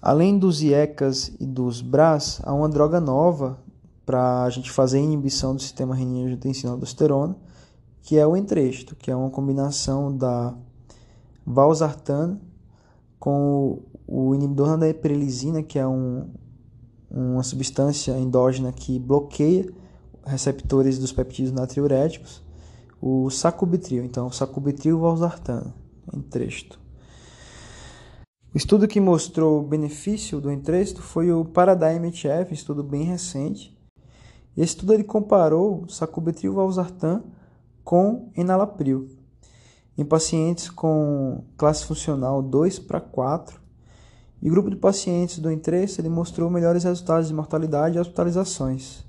Além 0.00 0.38
dos 0.38 0.62
IECAS 0.62 1.32
e 1.40 1.44
dos 1.44 1.82
BRAS, 1.82 2.40
há 2.44 2.54
uma 2.54 2.68
droga 2.68 3.00
nova 3.00 3.58
para 4.06 4.44
a 4.44 4.50
gente 4.50 4.70
fazer 4.70 4.98
a 4.98 5.02
inibição 5.02 5.54
do 5.54 5.60
sistema 5.60 5.94
renina-angiotensina-aldosterona, 5.94 7.36
que 8.00 8.16
é 8.16 8.26
o 8.26 8.36
entresto, 8.36 8.94
que 8.96 9.10
é 9.10 9.16
uma 9.16 9.28
combinação 9.28 10.16
da 10.16 10.56
valsartana 11.44 12.40
com 13.18 13.82
o 14.06 14.34
inibidor 14.34 14.78
da 14.78 14.88
epirelisina, 14.88 15.62
que 15.62 15.78
é 15.78 15.86
um, 15.86 16.30
uma 17.10 17.42
substância 17.42 18.12
endógena 18.16 18.72
que 18.72 18.98
bloqueia 18.98 19.68
receptores 20.25 20.98
dos 20.98 21.12
peptídeos 21.12 21.52
natriuréticos 21.52 22.46
o 23.00 23.30
sacubitril, 23.30 24.04
então 24.04 24.30
sacubitril 24.32 24.98
valsartano, 24.98 25.72
entresto. 26.14 26.80
O 28.54 28.56
estudo 28.56 28.88
que 28.88 29.00
mostrou 29.00 29.60
o 29.60 29.62
benefício 29.62 30.40
do 30.40 30.50
entresto 30.50 31.02
foi 31.02 31.30
o 31.30 31.44
Paradigm 31.44 32.10
HF, 32.10 32.54
estudo 32.54 32.82
bem 32.82 33.02
recente. 33.02 33.75
Esse 34.56 34.75
estudo 34.75 34.94
ele 34.94 35.04
comparou 35.04 35.86
sacubitril 35.88 36.54
valsartan 36.54 37.22
com 37.84 38.30
enalapril 38.36 39.08
em 39.98 40.04
pacientes 40.04 40.68
com 40.68 41.44
classe 41.56 41.84
funcional 41.84 42.42
2 42.42 42.78
para 42.80 43.00
4. 43.00 43.60
E 44.42 44.50
grupo 44.50 44.68
de 44.68 44.76
pacientes 44.76 45.38
do 45.38 45.50
entresto 45.50 46.00
ele 46.00 46.08
mostrou 46.08 46.50
melhores 46.50 46.84
resultados 46.84 47.28
de 47.28 47.34
mortalidade 47.34 47.96
e 47.96 48.00
hospitalizações. 48.00 49.04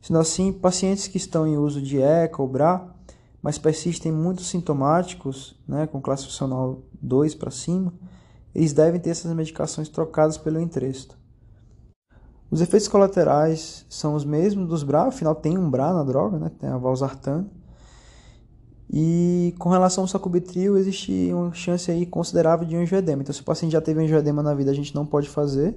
Sendo 0.00 0.18
assim, 0.18 0.52
pacientes 0.52 1.08
que 1.08 1.18
estão 1.18 1.46
em 1.46 1.58
uso 1.58 1.82
de 1.82 2.00
ECA 2.00 2.40
ou 2.40 2.48
BRA 2.48 2.94
mas 3.42 3.58
persistem 3.58 4.10
muito 4.10 4.42
sintomáticos, 4.42 5.56
né, 5.66 5.86
com 5.86 6.00
classe 6.00 6.24
funcional 6.24 6.82
2 7.00 7.34
para 7.34 7.50
cima, 7.50 7.92
eles 8.54 8.72
devem 8.72 9.00
ter 9.00 9.10
essas 9.10 9.32
medicações 9.32 9.88
trocadas 9.88 10.36
pelo 10.36 10.60
entresto. 10.60 11.17
Os 12.50 12.60
efeitos 12.60 12.88
colaterais 12.88 13.84
são 13.88 14.14
os 14.14 14.24
mesmos 14.24 14.68
dos 14.68 14.82
BRA, 14.82 15.08
afinal 15.08 15.34
tem 15.34 15.58
um 15.58 15.70
BRA 15.70 15.92
na 15.92 16.02
droga, 16.02 16.38
né, 16.38 16.50
tem 16.58 16.68
a 16.68 16.78
valsartana. 16.78 17.46
E 18.90 19.54
com 19.58 19.68
relação 19.68 20.04
ao 20.04 20.08
sacubitril, 20.08 20.78
existe 20.78 21.30
uma 21.32 21.52
chance 21.52 21.90
aí 21.90 22.06
considerável 22.06 22.66
de 22.66 22.74
angioedema. 22.74 23.20
Então, 23.20 23.34
se 23.34 23.42
o 23.42 23.44
paciente 23.44 23.72
já 23.72 23.82
teve 23.82 24.02
angioedema 24.02 24.42
na 24.42 24.54
vida, 24.54 24.70
a 24.70 24.74
gente 24.74 24.94
não 24.94 25.04
pode 25.04 25.28
fazer. 25.28 25.76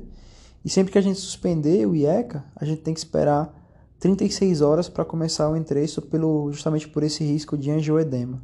E 0.64 0.70
sempre 0.70 0.94
que 0.94 0.98
a 0.98 1.02
gente 1.02 1.20
suspender 1.20 1.86
o 1.86 1.94
IECA, 1.94 2.46
a 2.56 2.64
gente 2.64 2.82
tem 2.82 2.94
que 2.94 3.00
esperar 3.00 3.54
36 4.00 4.62
horas 4.62 4.88
para 4.88 5.04
começar 5.04 5.50
o 5.50 5.58
entresto 5.58 6.02
pelo, 6.02 6.52
justamente 6.52 6.88
por 6.88 7.04
esse 7.04 7.24
risco 7.24 7.58
de 7.58 7.70
angioedema. 7.70 8.42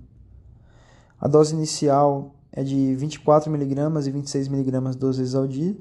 A 1.19 1.27
dose 1.27 1.55
inicial 1.55 2.35
é 2.51 2.63
de 2.63 2.97
24mg 2.99 4.07
e 4.07 4.11
26mg 4.11 4.95
duas 4.95 5.17
vezes 5.17 5.33
ao 5.33 5.47
dia, 5.47 5.77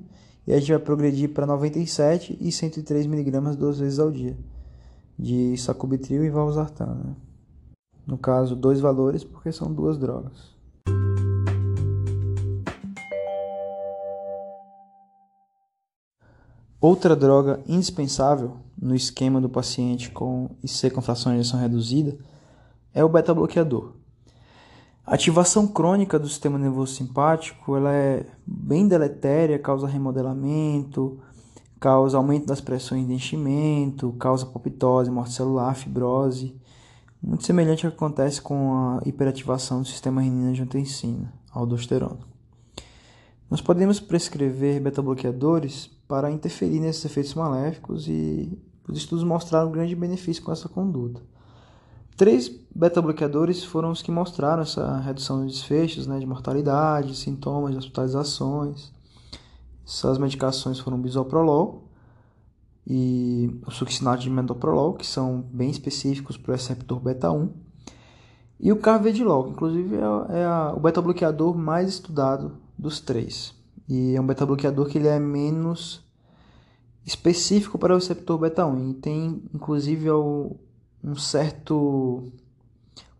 e 0.46 0.52
a 0.52 0.58
gente 0.60 0.70
vai 0.70 0.78
progredir 0.78 1.32
para 1.32 1.44
97 1.44 2.38
e 2.40 2.48
103mg 2.48 3.56
duas 3.56 3.78
vezes 3.78 3.98
ao 3.98 4.10
dia, 4.10 4.36
de 5.18 5.56
sacubitril 5.56 6.24
e 6.24 6.30
valsartan. 6.30 6.94
Né? 6.94 7.16
No 8.06 8.16
caso, 8.16 8.54
dois 8.54 8.78
valores 8.78 9.24
porque 9.24 9.50
são 9.50 9.72
duas 9.72 9.98
drogas. 9.98 10.54
Outra 16.80 17.16
droga 17.16 17.60
indispensável 17.66 18.58
no 18.80 18.94
esquema 18.94 19.40
do 19.40 19.48
paciente 19.48 20.10
com 20.10 20.50
IC 20.62 20.90
com 20.90 21.00
fração 21.00 21.32
de 21.32 21.40
injeção 21.40 21.58
reduzida 21.58 22.16
é 22.94 23.02
o 23.02 23.08
beta-bloqueador. 23.08 23.94
A 25.06 25.14
ativação 25.14 25.68
crônica 25.68 26.18
do 26.18 26.28
sistema 26.28 26.58
nervoso 26.58 26.92
simpático 26.96 27.76
ela 27.76 27.92
é 27.94 28.26
bem 28.44 28.88
deletéria, 28.88 29.56
causa 29.56 29.86
remodelamento, 29.86 31.20
causa 31.78 32.16
aumento 32.16 32.46
das 32.46 32.60
pressões 32.60 33.06
de 33.06 33.12
enchimento, 33.14 34.12
causa 34.18 34.44
apoptose, 34.44 35.08
morte 35.08 35.34
celular, 35.34 35.76
fibrose, 35.76 36.60
muito 37.22 37.46
semelhante 37.46 37.86
ao 37.86 37.92
que 37.92 37.96
acontece 37.96 38.42
com 38.42 38.74
a 38.74 39.00
hiperativação 39.06 39.80
do 39.80 39.86
sistema 39.86 40.20
renina-angiotensina, 40.20 41.32
aldosterona. 41.52 42.18
Nós 43.48 43.60
podemos 43.60 44.00
prescrever 44.00 44.80
beta-bloqueadores 44.80 45.86
para 46.08 46.32
interferir 46.32 46.80
nesses 46.80 47.04
efeitos 47.04 47.32
maléficos 47.32 48.08
e 48.08 48.58
os 48.88 48.98
estudos 48.98 49.22
mostraram 49.22 49.70
grande 49.70 49.94
benefício 49.94 50.42
com 50.42 50.50
essa 50.50 50.68
conduta. 50.68 51.22
Três 52.16 52.48
beta-bloqueadores 52.74 53.62
foram 53.62 53.90
os 53.90 54.00
que 54.00 54.10
mostraram 54.10 54.62
essa 54.62 54.98
redução 55.00 55.44
de 55.44 55.52
desfechos, 55.52 56.06
né, 56.06 56.18
de 56.18 56.24
mortalidade, 56.24 57.14
sintomas 57.14 57.72
de 57.72 57.76
hospitalizações. 57.76 58.90
Essas 59.86 60.16
medicações 60.16 60.78
foram 60.78 60.96
o 60.96 61.00
bisoprolol 61.00 61.90
e 62.86 63.60
o 63.66 63.70
succinato 63.70 64.22
de 64.22 64.30
metoprolol, 64.30 64.94
que 64.94 65.06
são 65.06 65.42
bem 65.52 65.68
específicos 65.68 66.38
para 66.38 66.52
o 66.52 66.54
receptor 66.54 66.98
beta-1, 67.00 67.50
e 68.58 68.72
o 68.72 68.76
carvedilol, 68.76 69.44
que 69.44 69.50
inclusive 69.50 69.96
é, 69.96 70.38
é 70.38 70.44
a, 70.44 70.72
o 70.74 70.80
beta-bloqueador 70.80 71.54
mais 71.54 71.90
estudado 71.90 72.56
dos 72.78 72.98
três. 72.98 73.54
E 73.86 74.14
é 74.16 74.20
um 74.20 74.26
beta-bloqueador 74.26 74.86
que 74.86 74.96
ele 74.96 75.08
é 75.08 75.18
menos 75.18 76.02
específico 77.04 77.78
para 77.78 77.92
o 77.92 77.96
receptor 77.96 78.38
beta-1 78.38 78.90
e 78.90 78.94
tem 78.94 79.42
inclusive 79.54 80.08
um 81.06 81.14
certo 81.14 82.32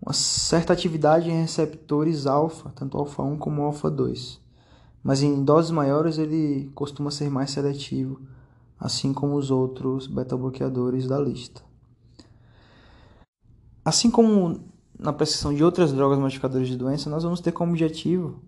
uma 0.02 0.12
certa 0.12 0.73
atividade 0.73 1.31
em 1.31 1.40
receptores 1.40 2.26
alfa, 2.26 2.71
tanto 2.71 2.99
alfa 2.99 3.23
1 3.23 3.38
como 3.38 3.62
alfa 3.62 3.90
2. 3.90 4.40
Mas 5.02 5.23
em 5.23 5.43
doses 5.43 5.71
maiores 5.71 6.19
ele 6.19 6.71
costuma 6.75 7.11
ser 7.11 7.31
mais 7.31 7.50
seletivo, 7.50 8.21
assim 8.78 9.12
como 9.12 9.37
os 9.37 9.50
outros 9.50 10.07
beta-bloqueadores 10.07 11.07
da 11.07 11.19
lista. 11.19 11.62
Assim 13.85 14.11
como 14.11 14.61
na 14.99 15.12
prescrição 15.12 15.55
de 15.55 15.64
outras 15.64 15.93
drogas 15.93 16.19
modificadoras 16.19 16.69
de 16.69 16.76
doença, 16.76 17.09
nós 17.09 17.23
vamos 17.23 17.40
ter 17.40 17.52
como 17.52 17.73
objetivo 17.73 18.40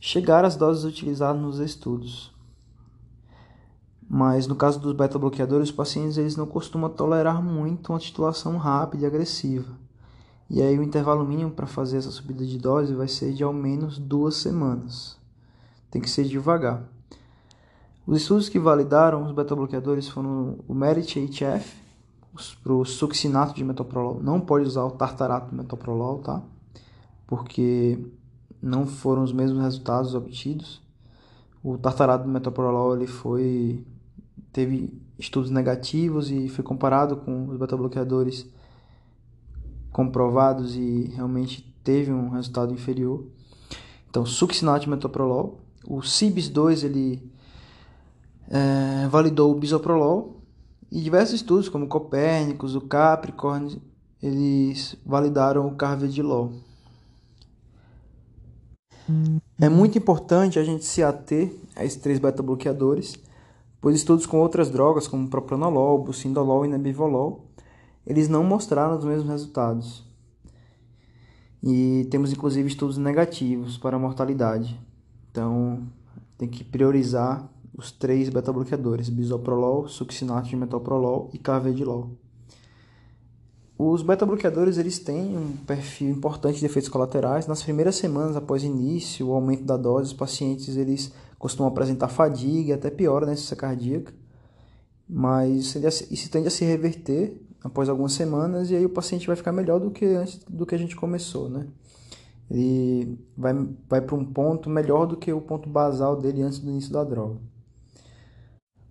chegar 0.00 0.44
às 0.44 0.56
doses 0.56 0.84
utilizadas 0.84 1.40
nos 1.40 1.58
estudos. 1.58 2.33
Mas 4.16 4.46
no 4.46 4.54
caso 4.54 4.78
dos 4.78 4.92
beta-bloqueadores, 4.92 5.70
os 5.70 5.74
pacientes 5.74 6.16
eles 6.16 6.36
não 6.36 6.46
costumam 6.46 6.88
tolerar 6.88 7.42
muito 7.42 7.92
uma 7.92 7.98
titulação 7.98 8.56
rápida 8.58 9.02
e 9.02 9.06
agressiva. 9.08 9.76
E 10.48 10.62
aí 10.62 10.78
o 10.78 10.84
intervalo 10.84 11.26
mínimo 11.26 11.50
para 11.50 11.66
fazer 11.66 11.96
essa 11.96 12.12
subida 12.12 12.46
de 12.46 12.56
dose 12.56 12.94
vai 12.94 13.08
ser 13.08 13.32
de 13.32 13.42
ao 13.42 13.52
menos 13.52 13.98
duas 13.98 14.36
semanas. 14.36 15.18
Tem 15.90 16.00
que 16.00 16.08
ser 16.08 16.22
devagar. 16.26 16.84
Os 18.06 18.20
estudos 18.20 18.48
que 18.48 18.56
validaram 18.56 19.24
os 19.24 19.32
beta-bloqueadores 19.32 20.08
foram 20.08 20.60
o 20.68 20.74
MERIT-HF, 20.74 21.74
para 22.62 22.72
o 22.72 22.84
succinato 22.84 23.52
de 23.52 23.64
metoprolol. 23.64 24.22
Não 24.22 24.38
pode 24.38 24.64
usar 24.64 24.84
o 24.84 24.92
tartarato 24.92 25.50
de 25.50 25.56
metoprolol, 25.56 26.20
tá? 26.20 26.40
Porque 27.26 27.98
não 28.62 28.86
foram 28.86 29.24
os 29.24 29.32
mesmos 29.32 29.60
resultados 29.60 30.14
obtidos. 30.14 30.80
O 31.64 31.76
tartarato 31.76 32.22
de 32.22 32.30
metoprolol 32.30 32.94
ele 32.94 33.08
foi 33.08 33.84
teve 34.54 34.96
estudos 35.18 35.50
negativos 35.50 36.30
e 36.30 36.48
foi 36.48 36.64
comparado 36.64 37.16
com 37.16 37.48
os 37.48 37.58
beta-bloqueadores 37.58 38.46
comprovados 39.90 40.76
e 40.76 41.10
realmente 41.14 41.74
teve 41.82 42.12
um 42.12 42.30
resultado 42.30 42.72
inferior. 42.72 43.26
Então, 44.08 44.24
succinato 44.24 44.84
de 44.84 44.90
metoprolol. 44.90 45.60
O 45.84 46.00
CIBIS-2 46.00 46.84
ele 46.84 47.30
é, 48.48 49.08
validou 49.08 49.50
o 49.50 49.58
bisoprolol 49.58 50.40
e 50.90 51.00
diversos 51.00 51.34
estudos, 51.34 51.68
como 51.68 51.88
Copérnicos, 51.88 52.76
o 52.76 52.80
Capricorn, 52.80 53.82
eles 54.22 54.94
validaram 55.04 55.66
o 55.66 55.74
carvedilol. 55.74 56.52
É 59.60 59.68
muito 59.68 59.98
importante 59.98 60.60
a 60.60 60.64
gente 60.64 60.84
se 60.84 61.02
ater 61.02 61.52
a 61.74 61.84
esses 61.84 62.00
três 62.00 62.20
beta-bloqueadores, 62.20 63.18
pois 63.84 63.96
estudos 63.96 64.24
com 64.24 64.38
outras 64.38 64.70
drogas, 64.70 65.06
como 65.06 65.28
propranolol, 65.28 66.02
bucindolol 66.02 66.64
e 66.64 66.68
nebivolol, 66.68 67.50
eles 68.06 68.30
não 68.30 68.42
mostraram 68.42 68.96
os 68.96 69.04
mesmos 69.04 69.28
resultados. 69.28 70.02
E 71.62 72.08
temos 72.10 72.32
inclusive 72.32 72.66
estudos 72.66 72.96
negativos 72.96 73.76
para 73.76 73.96
a 73.96 73.98
mortalidade. 73.98 74.80
Então, 75.30 75.82
tem 76.38 76.48
que 76.48 76.64
priorizar 76.64 77.46
os 77.76 77.92
três 77.92 78.30
beta-bloqueadores, 78.30 79.10
bisoprolol, 79.10 79.86
succinato 79.86 80.48
de 80.48 80.56
metoprolol 80.56 81.28
e 81.34 81.38
carvedilol. 81.38 82.12
Os 83.76 84.00
beta-bloqueadores 84.00 84.78
eles 84.78 84.98
têm 84.98 85.36
um 85.36 85.58
perfil 85.66 86.08
importante 86.08 86.58
de 86.58 86.64
efeitos 86.64 86.88
colaterais. 86.88 87.46
Nas 87.46 87.62
primeiras 87.62 87.96
semanas 87.96 88.34
após 88.34 88.64
início, 88.64 89.28
o 89.28 89.34
aumento 89.34 89.64
da 89.64 89.76
dose, 89.76 90.06
os 90.06 90.14
pacientes 90.14 90.74
eles 90.74 91.12
costumam 91.44 91.70
apresentar 91.70 92.08
fadiga 92.08 92.70
e 92.70 92.72
até 92.72 92.88
piora 92.88 93.26
na 93.26 93.34
insuficiência 93.34 93.54
cardíaca, 93.54 94.14
mas 95.06 95.74
isso 96.10 96.30
tende 96.30 96.48
a 96.48 96.50
se 96.50 96.64
reverter 96.64 97.38
após 97.62 97.90
algumas 97.90 98.14
semanas 98.14 98.70
e 98.70 98.76
aí 98.76 98.86
o 98.86 98.88
paciente 98.88 99.26
vai 99.26 99.36
ficar 99.36 99.52
melhor 99.52 99.78
do 99.78 99.90
que 99.90 100.06
antes 100.06 100.38
do 100.48 100.64
que 100.64 100.74
a 100.74 100.78
gente 100.78 100.96
começou, 100.96 101.50
né? 101.50 101.66
Ele 102.50 103.18
vai, 103.36 103.52
vai 103.86 104.00
para 104.00 104.14
um 104.14 104.24
ponto 104.24 104.70
melhor 104.70 105.04
do 105.04 105.18
que 105.18 105.30
o 105.34 105.40
ponto 105.42 105.68
basal 105.68 106.16
dele 106.16 106.40
antes 106.40 106.60
do 106.60 106.70
início 106.70 106.90
da 106.90 107.04
droga. 107.04 107.38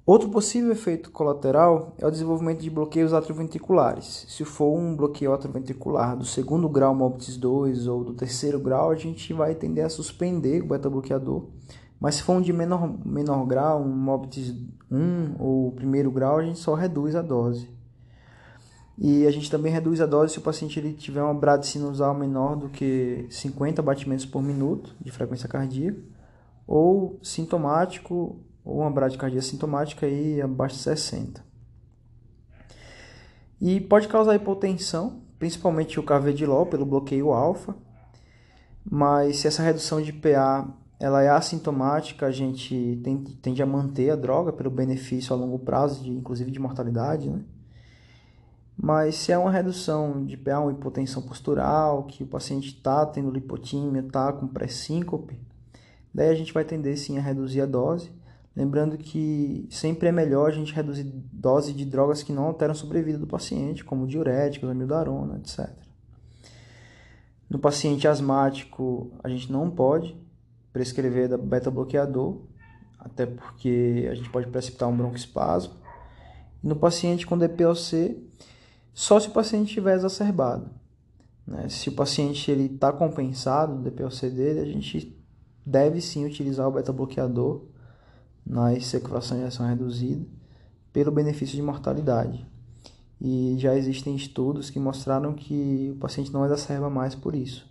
Outro 0.06 0.30
possível 0.30 0.72
efeito 0.72 1.10
colateral 1.10 1.96
é 1.98 2.06
o 2.06 2.12
desenvolvimento 2.12 2.60
de 2.62 2.70
bloqueios 2.70 3.14
atrioventriculares. 3.14 4.28
Se 4.30 4.46
for 4.46 4.78
um 4.78 4.96
bloqueio 4.96 5.34
atrioventricular 5.34 6.16
do 6.16 6.26
segundo 6.26 6.70
grau 6.70 6.94
MOBITS 6.94 7.36
2 7.36 7.88
ou 7.88 8.04
do 8.04 8.14
terceiro 8.14 8.60
grau, 8.60 8.92
a 8.92 8.96
gente 8.96 9.34
vai 9.34 9.56
tender 9.56 9.86
a 9.86 9.90
suspender 9.90 10.62
o 10.62 10.68
beta-bloqueador. 10.68 11.48
Mas 12.04 12.16
se 12.16 12.24
for 12.24 12.34
um 12.34 12.42
de 12.42 12.52
menor, 12.52 12.98
menor 13.06 13.46
grau, 13.46 13.82
um 13.82 13.88
MOBITS 13.88 14.54
1 14.92 15.36
ou 15.40 15.72
primeiro 15.72 16.12
grau, 16.12 16.40
a 16.40 16.44
gente 16.44 16.60
só 16.60 16.74
reduz 16.74 17.16
a 17.16 17.22
dose. 17.22 17.70
E 18.98 19.26
a 19.26 19.32
gente 19.32 19.50
também 19.50 19.72
reduz 19.72 20.02
a 20.02 20.06
dose 20.06 20.34
se 20.34 20.40
o 20.40 20.42
paciente 20.42 20.78
ele 20.78 20.92
tiver 20.92 21.24
uma 21.24 21.34
brada 21.34 21.64
sinusal 21.64 22.14
menor 22.14 22.58
do 22.58 22.68
que 22.68 23.26
50 23.30 23.82
batimentos 23.82 24.26
por 24.26 24.44
minuto 24.44 24.94
de 25.00 25.12
frequência 25.12 25.48
cardíaca 25.48 25.98
ou 26.68 27.18
sintomático 27.24 28.38
ou 28.66 28.82
uma 28.82 28.92
bradicardia 28.92 29.42
sintomática 29.42 30.06
aí 30.06 30.42
abaixo 30.42 30.76
de 30.76 30.82
60. 30.82 31.42
E 33.62 33.80
pode 33.80 34.10
causar 34.10 34.36
hipotensão, 34.36 35.22
principalmente 35.40 36.02
o 36.02 36.04
carvedilol 36.04 36.66
pelo 36.66 36.86
bloqueio 36.86 37.32
alfa, 37.32 37.74
mas 38.84 39.38
se 39.38 39.48
essa 39.48 39.63
redução 39.63 40.02
de 40.02 40.12
PA 40.12 40.83
ela 41.04 41.22
é 41.22 41.30
assintomática, 41.30 42.26
a 42.26 42.32
gente 42.32 43.02
tende, 43.42 43.62
a 43.62 43.66
manter 43.66 44.10
a 44.12 44.16
droga 44.16 44.54
pelo 44.54 44.70
benefício 44.70 45.34
a 45.34 45.38
longo 45.38 45.60
prazo, 45.60 46.04
de, 46.04 46.12
inclusive 46.12 46.52
de 46.52 46.60
mortalidade, 46.60 47.30
né? 47.30 47.42
Mas 48.76 49.16
se 49.16 49.32
é 49.32 49.38
uma 49.38 49.52
redução 49.52 50.26
de 50.26 50.36
PA, 50.36 50.60
uma 50.60 50.72
hipotensão 50.72 51.22
postural, 51.22 52.04
que 52.04 52.24
o 52.24 52.28
paciente 52.28 52.70
está 52.70 53.06
tendo 53.06 53.30
lipotímia, 53.30 54.02
está 54.02 54.32
com 54.34 54.48
pré-síncope, 54.48 55.39
daí 56.13 56.30
a 56.30 56.36
gente 56.36 56.54
vai 56.54 56.63
tender 56.63 56.98
sim 56.98 57.18
a 57.18 57.22
reduzir 57.22 57.62
a 57.62 57.66
dose 57.66 58.12
Lembrando 58.56 59.00
que 59.00 59.68
sempre 59.72 60.10
é 60.10 60.12
melhor 60.12 60.48
a 60.48 60.54
gente 60.54 60.74
reduzir 60.74 61.06
dose 61.32 61.74
de 61.74 61.86
drogas 61.86 62.22
que 62.22 62.32
não 62.32 62.44
alteram 62.44 62.74
a 62.74 62.76
sobrevida 62.76 63.18
do 63.18 63.26
paciente, 63.26 63.84
como 63.84 64.06
diuréticos, 64.06 64.70
amiodarona, 64.70 65.39
etc. 65.39 65.72
No 67.50 67.58
paciente 67.58 68.08
asmático, 68.08 69.12
a 69.24 69.30
gente 69.30 69.52
não 69.52 69.72
pode 69.72 70.16
prescrever 70.74 71.38
beta-bloqueador, 71.38 72.42
até 73.00 73.26
porque 73.26 74.08
a 74.12 74.16
gente 74.16 74.30
pode 74.30 74.48
precipitar 74.48 74.90
um 74.90 74.98
broncoespasmo. 74.98 75.76
no 76.62 76.76
paciente 76.76 77.28
com 77.28 77.38
DPOC, 77.38 78.18
só 78.94 79.20
se 79.20 79.28
o 79.28 79.32
paciente 79.32 79.68
estiver 79.68 79.96
exacerbado. 79.96 80.70
Né? 81.46 81.68
Se 81.70 81.90
o 81.90 81.92
paciente 81.92 82.52
está 82.52 82.92
compensado, 82.92 83.76
o 83.76 83.82
DPOC 83.82 84.30
dele, 84.30 84.60
a 84.62 84.66
gente 84.66 85.22
deve 85.66 86.02
sim 86.02 86.26
utilizar 86.26 86.68
o 86.68 86.72
beta-bloqueador 86.72 87.66
nas 88.46 88.86
circulação 88.86 89.38
de 89.38 89.44
ação 89.44 89.68
reduzida 89.68 90.26
pelo 90.92 91.12
benefício 91.12 91.56
de 91.56 91.62
mortalidade. 91.62 92.46
E 93.20 93.56
já 93.58 93.76
existem 93.76 94.16
estudos 94.16 94.70
que 94.70 94.80
mostraram 94.80 95.34
que 95.34 95.92
o 95.96 96.00
paciente 96.00 96.32
não 96.32 96.46
exacerba 96.46 96.90
mais 96.90 97.16
por 97.16 97.36
isso, 97.36 97.70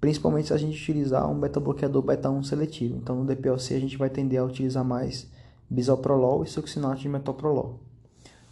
principalmente 0.00 0.48
se 0.48 0.54
a 0.54 0.56
gente 0.56 0.80
utilizar 0.80 1.30
um 1.30 1.38
beta-bloqueador 1.38 2.02
beta-1 2.02 2.42
seletivo. 2.44 2.96
Então, 2.96 3.16
no 3.16 3.24
DPLC, 3.24 3.74
a 3.74 3.80
gente 3.80 3.98
vai 3.98 4.08
tender 4.08 4.40
a 4.40 4.44
utilizar 4.44 4.84
mais 4.84 5.28
bisoprolol 5.68 6.42
e 6.42 6.48
succinato 6.48 7.00
de 7.00 7.08
metoprolol. 7.08 7.80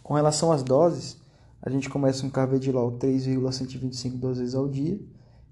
Com 0.03 0.13
relação 0.13 0.51
às 0.51 0.63
doses, 0.63 1.17
a 1.61 1.69
gente 1.69 1.89
começa 1.89 2.21
com 2.21 2.29
carvedilol 2.29 2.91
3,125 2.93 4.17
duas 4.17 4.37
vezes 4.37 4.55
ao 4.55 4.67
dia 4.67 4.99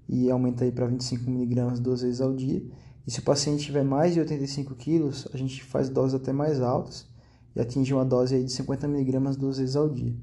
e 0.08 0.30
aumenta 0.30 0.64
aí 0.64 0.72
para 0.72 0.86
25 0.86 1.28
mg 1.28 1.80
duas 1.80 2.00
vezes 2.00 2.20
ao 2.20 2.32
dia 2.32 2.62
e 3.06 3.10
se 3.10 3.20
o 3.20 3.22
paciente 3.22 3.64
tiver 3.64 3.84
mais 3.84 4.14
de 4.14 4.20
85 4.20 4.74
quilos, 4.74 5.26
a 5.32 5.36
gente 5.36 5.62
faz 5.64 5.88
doses 5.88 6.14
até 6.14 6.32
mais 6.32 6.60
altas 6.60 7.06
e 7.54 7.60
atinge 7.60 7.92
uma 7.92 8.04
dose 8.04 8.34
aí 8.34 8.44
de 8.44 8.52
50 8.52 8.86
mg 8.86 9.36
duas 9.38 9.58
vezes 9.58 9.76
ao 9.76 9.88
dia. 9.88 10.14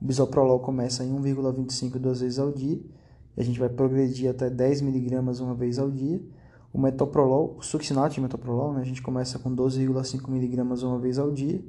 O 0.00 0.06
bisoprolol 0.06 0.60
começa 0.60 1.04
em 1.04 1.14
1,25 1.14 1.98
duas 1.98 2.20
vezes 2.20 2.38
ao 2.38 2.50
dia 2.50 2.80
a 3.36 3.42
gente 3.42 3.58
vai 3.58 3.68
progredir 3.68 4.30
até 4.30 4.48
10 4.48 4.82
mg 4.82 5.40
uma 5.40 5.54
vez 5.54 5.78
ao 5.78 5.90
dia. 5.90 6.20
O 6.72 6.80
metoprolol, 6.80 7.56
o 7.58 7.62
succinato 7.62 8.14
de 8.14 8.20
metoprolol, 8.20 8.72
né, 8.72 8.80
a 8.80 8.84
gente 8.84 9.00
começa 9.00 9.38
com 9.38 9.54
12,5 9.54 10.28
mg 10.28 10.84
uma 10.84 10.98
vez 10.98 11.18
ao 11.18 11.30
dia 11.30 11.64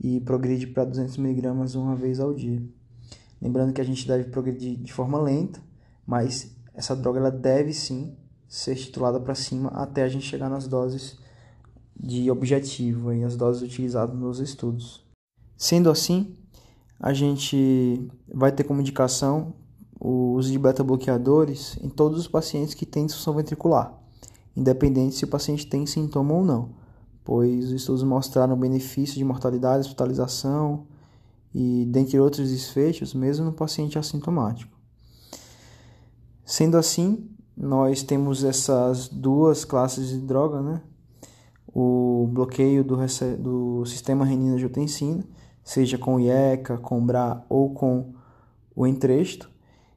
e 0.00 0.20
progride 0.20 0.66
para 0.66 0.84
200 0.84 1.16
mg 1.18 1.76
uma 1.76 1.94
vez 1.94 2.20
ao 2.20 2.34
dia. 2.34 2.62
Lembrando 3.40 3.72
que 3.72 3.80
a 3.80 3.84
gente 3.84 4.06
deve 4.06 4.24
progredir 4.24 4.76
de 4.76 4.92
forma 4.92 5.20
lenta, 5.20 5.60
mas 6.06 6.54
essa 6.74 6.94
droga 6.94 7.18
ela 7.18 7.30
deve 7.30 7.72
sim 7.72 8.16
ser 8.48 8.74
titulada 8.74 9.18
para 9.20 9.34
cima 9.34 9.68
até 9.70 10.02
a 10.02 10.08
gente 10.08 10.26
chegar 10.26 10.48
nas 10.48 10.66
doses 10.68 11.18
de 11.98 12.30
objetivo 12.30 13.12
e 13.12 13.24
as 13.24 13.36
doses 13.36 13.62
utilizadas 13.62 14.16
nos 14.18 14.40
estudos. 14.40 15.04
Sendo 15.56 15.90
assim, 15.90 16.36
a 16.98 17.12
gente 17.12 18.08
vai 18.28 18.52
ter 18.52 18.64
como 18.64 18.80
indicação 18.80 19.54
o 20.04 20.34
uso 20.34 20.52
de 20.52 20.58
beta-bloqueadores 20.58 21.78
em 21.82 21.88
todos 21.88 22.18
os 22.18 22.28
pacientes 22.28 22.74
que 22.74 22.84
têm 22.84 23.06
disfunção 23.06 23.32
ventricular, 23.32 23.98
independente 24.54 25.14
se 25.14 25.24
o 25.24 25.28
paciente 25.28 25.66
tem 25.66 25.86
sintoma 25.86 26.34
ou 26.34 26.44
não, 26.44 26.72
pois 27.24 27.68
os 27.68 27.72
estudos 27.72 28.02
mostraram 28.02 28.54
benefício 28.54 29.16
de 29.16 29.24
mortalidade, 29.24 29.86
hospitalização 29.86 30.86
e 31.54 31.86
dentre 31.86 32.20
outros 32.20 32.50
desfechos, 32.50 33.14
mesmo 33.14 33.46
no 33.46 33.52
paciente 33.54 33.98
assintomático. 33.98 34.76
Sendo 36.44 36.76
assim, 36.76 37.30
nós 37.56 38.02
temos 38.02 38.44
essas 38.44 39.08
duas 39.08 39.64
classes 39.64 40.10
de 40.10 40.18
droga, 40.18 40.60
né? 40.60 40.82
O 41.66 42.28
bloqueio 42.30 42.84
do, 42.84 42.98
do 43.38 43.86
sistema 43.86 44.26
renina-angiotensina, 44.26 45.24
seja 45.64 45.96
com 45.96 46.20
IECA, 46.20 46.76
com 46.76 47.04
BRA 47.04 47.42
ou 47.48 47.72
com 47.72 48.12
o 48.76 48.86
entresto, 48.86 49.53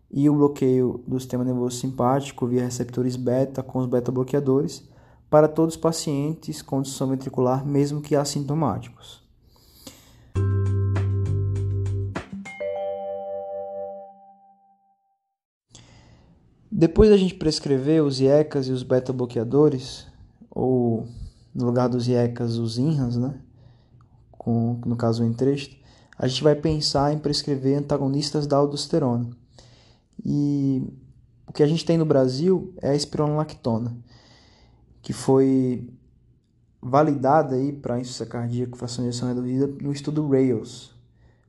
e 0.09 0.29
o 0.29 0.35
bloqueio 0.35 1.03
do 1.07 1.19
sistema 1.19 1.43
nervoso 1.43 1.77
simpático 1.77 2.47
via 2.47 2.63
receptores 2.63 3.15
beta 3.15 3.61
com 3.61 3.79
os 3.79 3.85
beta-bloqueadores 3.85 4.87
para 5.29 5.47
todos 5.47 5.75
os 5.75 5.81
pacientes 5.81 6.61
com 6.61 6.81
disfunção 6.81 7.09
ventricular, 7.09 7.65
mesmo 7.65 8.01
que 8.01 8.15
assintomáticos. 8.15 9.21
Depois 16.71 17.09
da 17.09 17.17
gente 17.17 17.33
prescrever 17.33 18.03
os 18.03 18.19
IECAs 18.19 18.67
e 18.67 18.71
os 18.71 18.83
beta-bloqueadores, 18.83 20.05
ou 20.49 21.07
no 21.53 21.65
lugar 21.65 21.89
dos 21.89 22.07
IECAs, 22.07 22.57
os 22.57 22.77
INRAS, 22.77 23.17
né? 23.17 23.41
com, 24.47 24.79
no 24.85 24.95
caso 24.95 25.23
o 25.23 25.25
entresto, 25.25 25.75
a 26.17 26.27
gente 26.27 26.41
vai 26.41 26.55
pensar 26.55 27.13
em 27.13 27.19
prescrever 27.19 27.77
antagonistas 27.77 28.47
da 28.47 28.55
aldosterona. 28.55 29.29
E 30.25 30.83
o 31.47 31.53
que 31.53 31.63
a 31.63 31.67
gente 31.67 31.85
tem 31.85 31.97
no 31.97 32.05
Brasil 32.05 32.73
é 32.81 32.89
a 32.89 32.95
espironolactona, 32.95 33.95
que 35.01 35.13
foi 35.13 35.89
validada 36.81 37.55
aí 37.55 37.71
para 37.73 37.99
insuficiência 37.99 38.25
cardíaca 38.25 38.71
com 38.71 38.77
fração 38.77 39.03
de 39.03 39.09
ejeção 39.09 39.27
reduzida 39.27 39.67
no 39.81 39.91
estudo 39.91 40.27
RAILS. 40.27 40.95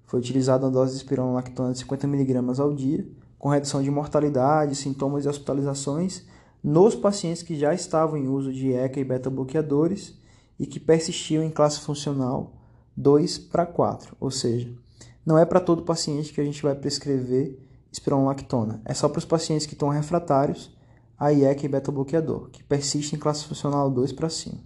Foi 0.07 0.21
utilizada 0.21 0.65
uma 0.65 0.73
dose 0.73 0.93
de 0.93 0.99
espironolactona 0.99 1.73
de 1.73 1.85
50mg 1.85 2.59
ao 2.59 2.73
dia, 2.73 3.07
com 3.39 3.49
redução 3.49 3.83
de 3.83 3.91
mortalidade, 3.91 4.75
sintomas 4.75 5.25
e 5.25 5.29
hospitalizações 5.29 6.25
nos 6.63 6.95
pacientes 6.95 7.43
que 7.43 7.57
já 7.57 7.73
estavam 7.73 8.17
em 8.17 8.29
uso 8.29 8.53
de 8.53 8.73
ECA 8.73 9.01
e 9.01 9.05
beta-bloqueadores 9.05 10.19
e 10.59 10.67
que 10.67 10.81
persistiam 10.81 11.43
em 11.43 11.51
classe 11.51 11.81
funcional 11.81 12.53
2 12.97 13.39
para 13.39 13.65
4, 13.65 14.17
ou 14.19 14.31
seja, 14.31 14.73
não 15.25 15.39
é 15.39 15.45
para 15.45 15.61
todo 15.61 15.83
paciente 15.83 16.33
que 16.33 16.41
a 16.41 16.45
gente 16.45 16.63
vai 16.63 16.75
prescrever 16.75 17.57
espironolactona, 17.91 18.81
é 18.85 18.95
só 18.95 19.09
para 19.09 19.19
os 19.19 19.25
pacientes 19.25 19.67
que 19.67 19.75
estão 19.75 19.89
refratários 19.89 20.77
a 21.19 21.33
IECA 21.33 21.67
e 21.67 21.69
beta-bloqueador, 21.69 22.49
que 22.51 22.63
persistem 22.63 23.17
em 23.17 23.21
classe 23.21 23.45
funcional 23.45 23.91
2 23.91 24.13
para 24.13 24.29
cima. 24.29 24.59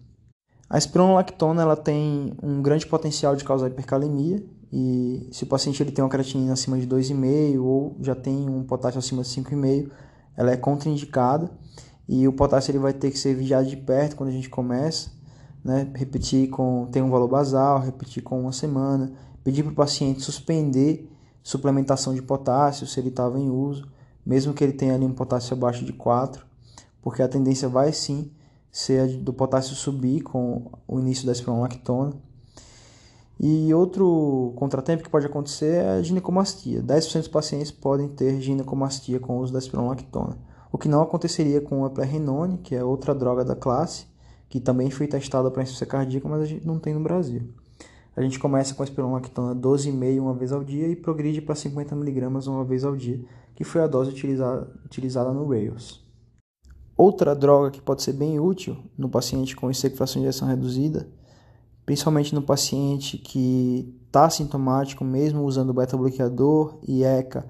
A 0.68 0.76
espironolactona 0.76 1.62
ela 1.62 1.76
tem 1.76 2.34
um 2.42 2.60
grande 2.60 2.86
potencial 2.86 3.36
de 3.36 3.44
causar 3.44 3.68
hipercalemia 3.68 4.44
e 4.72 5.28
se 5.32 5.44
o 5.44 5.46
paciente 5.46 5.82
ele 5.82 5.92
tem 5.92 6.02
uma 6.02 6.10
creatinina 6.10 6.52
acima 6.52 6.78
de 6.78 6.86
2,5 6.86 7.62
ou 7.62 7.96
já 8.00 8.14
tem 8.14 8.48
um 8.48 8.64
potássio 8.64 8.98
acima 8.98 9.22
de 9.22 9.28
5,5, 9.28 9.90
ela 10.36 10.50
é 10.50 10.56
contraindicada 10.56 11.50
e 12.08 12.26
o 12.26 12.32
potássio 12.32 12.72
ele 12.72 12.78
vai 12.78 12.92
ter 12.92 13.10
que 13.10 13.18
ser 13.18 13.34
vigiado 13.34 13.68
de 13.68 13.76
perto 13.76 14.16
quando 14.16 14.30
a 14.30 14.32
gente 14.32 14.48
começa 14.48 15.10
né? 15.64 15.90
repetir 15.94 16.48
com 16.48 16.86
tem 16.90 17.02
um 17.02 17.10
valor 17.10 17.28
basal, 17.28 17.80
repetir 17.80 18.22
com 18.22 18.40
uma 18.40 18.52
semana, 18.52 19.12
pedir 19.44 19.62
para 19.62 19.72
o 19.72 19.74
paciente 19.74 20.22
suspender 20.22 21.10
suplementação 21.42 22.14
de 22.14 22.22
potássio 22.22 22.86
se 22.86 23.00
ele 23.00 23.08
estava 23.08 23.38
em 23.38 23.50
uso, 23.50 23.88
mesmo 24.24 24.54
que 24.54 24.62
ele 24.62 24.72
tenha 24.72 24.94
ali 24.94 25.04
um 25.04 25.12
potássio 25.12 25.54
abaixo 25.54 25.84
de 25.84 25.92
4, 25.92 26.46
porque 27.00 27.22
a 27.22 27.28
tendência 27.28 27.68
vai 27.68 27.92
sim 27.92 28.30
ser 28.70 29.18
do 29.18 29.32
potássio 29.32 29.74
subir 29.74 30.22
com 30.22 30.70
o 30.86 30.98
início 30.98 31.26
da 31.26 31.32
espironolactona. 31.32 32.12
E 33.38 33.74
outro 33.74 34.52
contratempo 34.56 35.02
que 35.02 35.10
pode 35.10 35.26
acontecer 35.26 35.82
é 35.82 35.90
a 35.90 36.02
ginecomastia. 36.02 36.80
10% 36.80 37.18
dos 37.18 37.28
pacientes 37.28 37.72
podem 37.72 38.08
ter 38.08 38.40
ginecomastia 38.40 39.18
com 39.18 39.38
o 39.38 39.40
uso 39.42 39.52
da 39.52 39.58
espironolactona, 39.58 40.38
o 40.70 40.78
que 40.78 40.88
não 40.88 41.02
aconteceria 41.02 41.60
com 41.60 41.84
a 41.84 41.90
pré-renone, 41.90 42.58
que 42.58 42.74
é 42.74 42.84
outra 42.84 43.14
droga 43.14 43.44
da 43.44 43.56
classe, 43.56 44.06
que 44.48 44.60
também 44.60 44.90
foi 44.90 45.06
testada 45.08 45.50
para 45.50 45.62
insuficiência 45.62 45.86
cardíaca, 45.86 46.28
mas 46.28 46.42
a 46.42 46.46
gente 46.46 46.66
não 46.66 46.78
tem 46.78 46.94
no 46.94 47.00
Brasil. 47.00 47.42
A 48.14 48.20
gente 48.20 48.38
começa 48.38 48.74
com 48.74 48.82
a 48.82 48.84
espironolactona 48.84 49.54
12,5 49.54 50.20
uma 50.20 50.34
vez 50.34 50.52
ao 50.52 50.62
dia 50.62 50.86
e 50.86 50.94
progride 50.94 51.40
para 51.40 51.54
50mg 51.54 52.46
uma 52.48 52.64
vez 52.64 52.84
ao 52.84 52.94
dia, 52.94 53.24
que 53.54 53.64
foi 53.64 53.80
a 53.80 53.86
dose 53.86 54.10
utilizada, 54.10 54.70
utilizada 54.84 55.32
no 55.32 55.48
Rails. 55.48 56.02
Outra 56.96 57.34
droga 57.34 57.70
que 57.70 57.80
pode 57.80 58.02
ser 58.02 58.12
bem 58.12 58.38
útil 58.38 58.76
no 58.98 59.08
paciente 59.08 59.56
com 59.56 59.72
fração 59.72 60.20
de 60.20 60.28
injeção 60.28 60.46
reduzida, 60.46 61.08
principalmente 61.86 62.34
no 62.34 62.42
paciente 62.42 63.16
que 63.16 63.94
está 64.06 64.28
sintomático, 64.28 65.04
mesmo 65.04 65.42
usando 65.42 65.72
beta-bloqueador, 65.72 66.78
IECA 66.86 67.46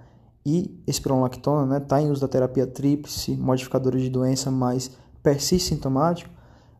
e 0.46 0.80
espironolactona, 0.86 1.78
está 1.78 1.96
né, 1.96 2.02
em 2.02 2.10
uso 2.10 2.20
da 2.20 2.28
terapia 2.28 2.66
tríplice, 2.66 3.36
modificadores 3.36 4.00
de 4.00 4.08
doença, 4.08 4.48
mas 4.48 4.96
persiste 5.24 5.70
sintomático, 5.70 6.30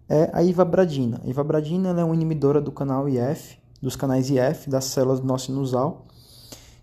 é 0.09 0.31
a 0.33 0.43
ivabradina. 0.43 1.21
A 1.25 1.29
ivabradina 1.29 1.89
é 1.89 2.05
uma 2.05 2.15
inibidora 2.15 2.61
do 2.61 2.71
canal 2.71 3.09
IF, 3.09 3.62
dos 3.83 3.97
canais 3.97 4.31
IF 4.31 4.71
das 4.71 4.85
células 4.85 5.19
do 5.19 5.27
nosso 5.27 5.47
sinusal, 5.47 6.07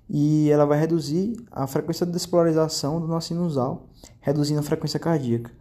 e 0.10 0.50
ela 0.50 0.66
vai 0.66 0.78
reduzir 0.78 1.36
a 1.50 1.66
frequência 1.66 2.06
de 2.06 2.12
despolarização 2.12 3.00
do 3.00 3.08
nosso 3.08 3.30
sinusal, 3.30 3.88
reduzindo 4.20 4.60
a 4.60 4.64
frequência 4.64 5.00
cardíaca. 5.00 5.52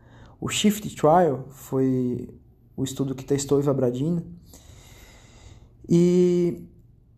O 0.40 0.48
SHIFT 0.48 0.96
Trial 0.96 1.46
foi 1.51 2.29
o 2.77 2.83
estudo 2.83 3.14
que 3.14 3.24
testou 3.24 3.61
ivabradina, 3.61 4.24
e 5.88 6.66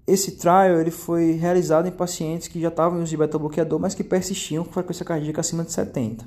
esse 0.07 0.33
trial 0.33 0.81
ele 0.81 0.91
foi 0.91 1.33
realizado 1.33 1.89
em 1.89 1.93
pacientes 1.93 2.47
que 2.49 2.61
já 2.61 2.69
estavam 2.69 2.99
em 2.99 3.03
uso 3.03 3.11
de 3.11 3.17
beta-bloqueador, 3.17 3.79
mas 3.79 3.95
que 3.95 4.05
persistiam 4.05 4.65
com 4.65 4.73
frequência 4.73 5.05
cardíaca 5.05 5.41
acima 5.41 5.65
de 5.65 5.73
70. 5.73 6.27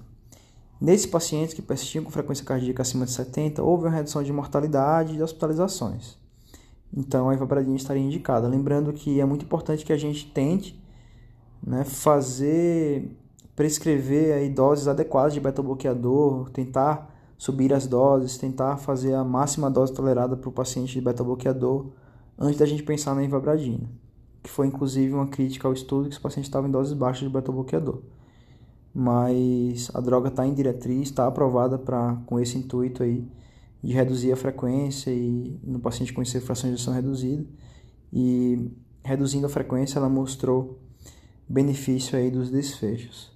Nesses 0.82 1.06
pacientes 1.06 1.54
que 1.54 1.62
persistiam 1.62 2.04
com 2.04 2.12
frequência 2.12 2.44
cardíaca 2.44 2.82
acima 2.82 3.06
de 3.06 3.12
70, 3.12 3.62
houve 3.62 3.86
uma 3.86 3.92
redução 3.92 4.24
de 4.24 4.34
mortalidade 4.34 5.14
e 5.14 5.18
de 5.18 5.24
hospitalizações. 5.24 6.23
Então, 6.96 7.30
a 7.30 7.34
ivabradina 7.34 7.76
estaria 7.76 8.04
indicada. 8.04 8.48
Lembrando 8.48 8.94
que 8.94 9.20
é 9.20 9.26
muito 9.26 9.46
importante 9.46 9.86
que 9.86 9.94
a 9.94 9.98
gente 9.98 10.32
tente 10.32 10.82
né, 11.66 11.84
fazer, 11.84 13.18
prescrever 13.56 14.36
aí 14.36 14.50
doses 14.50 14.88
adequadas 14.88 15.34
de 15.34 15.40
beta-bloqueador, 15.40 16.50
tentar 16.52 17.12
subir 17.38 17.74
as 17.74 17.88
doses, 17.88 18.38
tentar 18.38 18.78
fazer 18.78 19.14
a 19.14 19.24
máxima 19.24 19.70
dose 19.70 19.94
tolerada 19.94 20.38
para 20.38 20.50
o 20.50 20.52
paciente 20.52 20.94
de 20.94 21.02
beta-bloqueador 21.02 21.88
antes 22.38 22.60
da 22.60 22.66
gente 22.66 22.84
pensar 22.84 23.16
na 23.16 23.24
ivabradina, 23.24 23.90
que 24.42 24.50
foi 24.50 24.68
inclusive 24.68 25.14
uma 25.14 25.28
crítica 25.28 25.68
ao 25.68 25.74
estudo 25.74 26.10
que 26.10 26.16
os 26.16 26.20
pacientes 26.20 26.48
estavam 26.48 26.70
em 26.70 26.72
doses 26.72 26.94
baixas 26.94 27.28
de 27.28 27.34
beta-bloqueador 27.34 28.02
mas 28.94 29.90
a 29.94 30.00
droga 30.00 30.30
está 30.30 30.46
em 30.46 30.54
diretriz, 30.54 31.10
está 31.10 31.26
aprovada 31.26 31.80
para 31.80 32.16
com 32.28 32.40
esse 32.40 32.58
intuito 32.58 33.02
aí 33.02 33.28
de 33.84 33.94
reduzir 33.94 34.32
a 34.32 34.36
frequência 34.36 35.12
e 35.12 35.60
no 35.64 35.80
paciente 35.80 36.14
com 36.14 36.24
fração 36.24 36.70
de 36.70 36.76
injeção 36.76 36.94
reduzida 36.94 37.46
e 38.12 38.72
reduzindo 39.04 39.46
a 39.46 39.50
frequência 39.50 40.00
ela 40.00 40.08
mostrou 40.08 40.80
benefício 41.48 42.18
aí 42.18 42.32
dos 42.32 42.50
desfechos. 42.50 43.34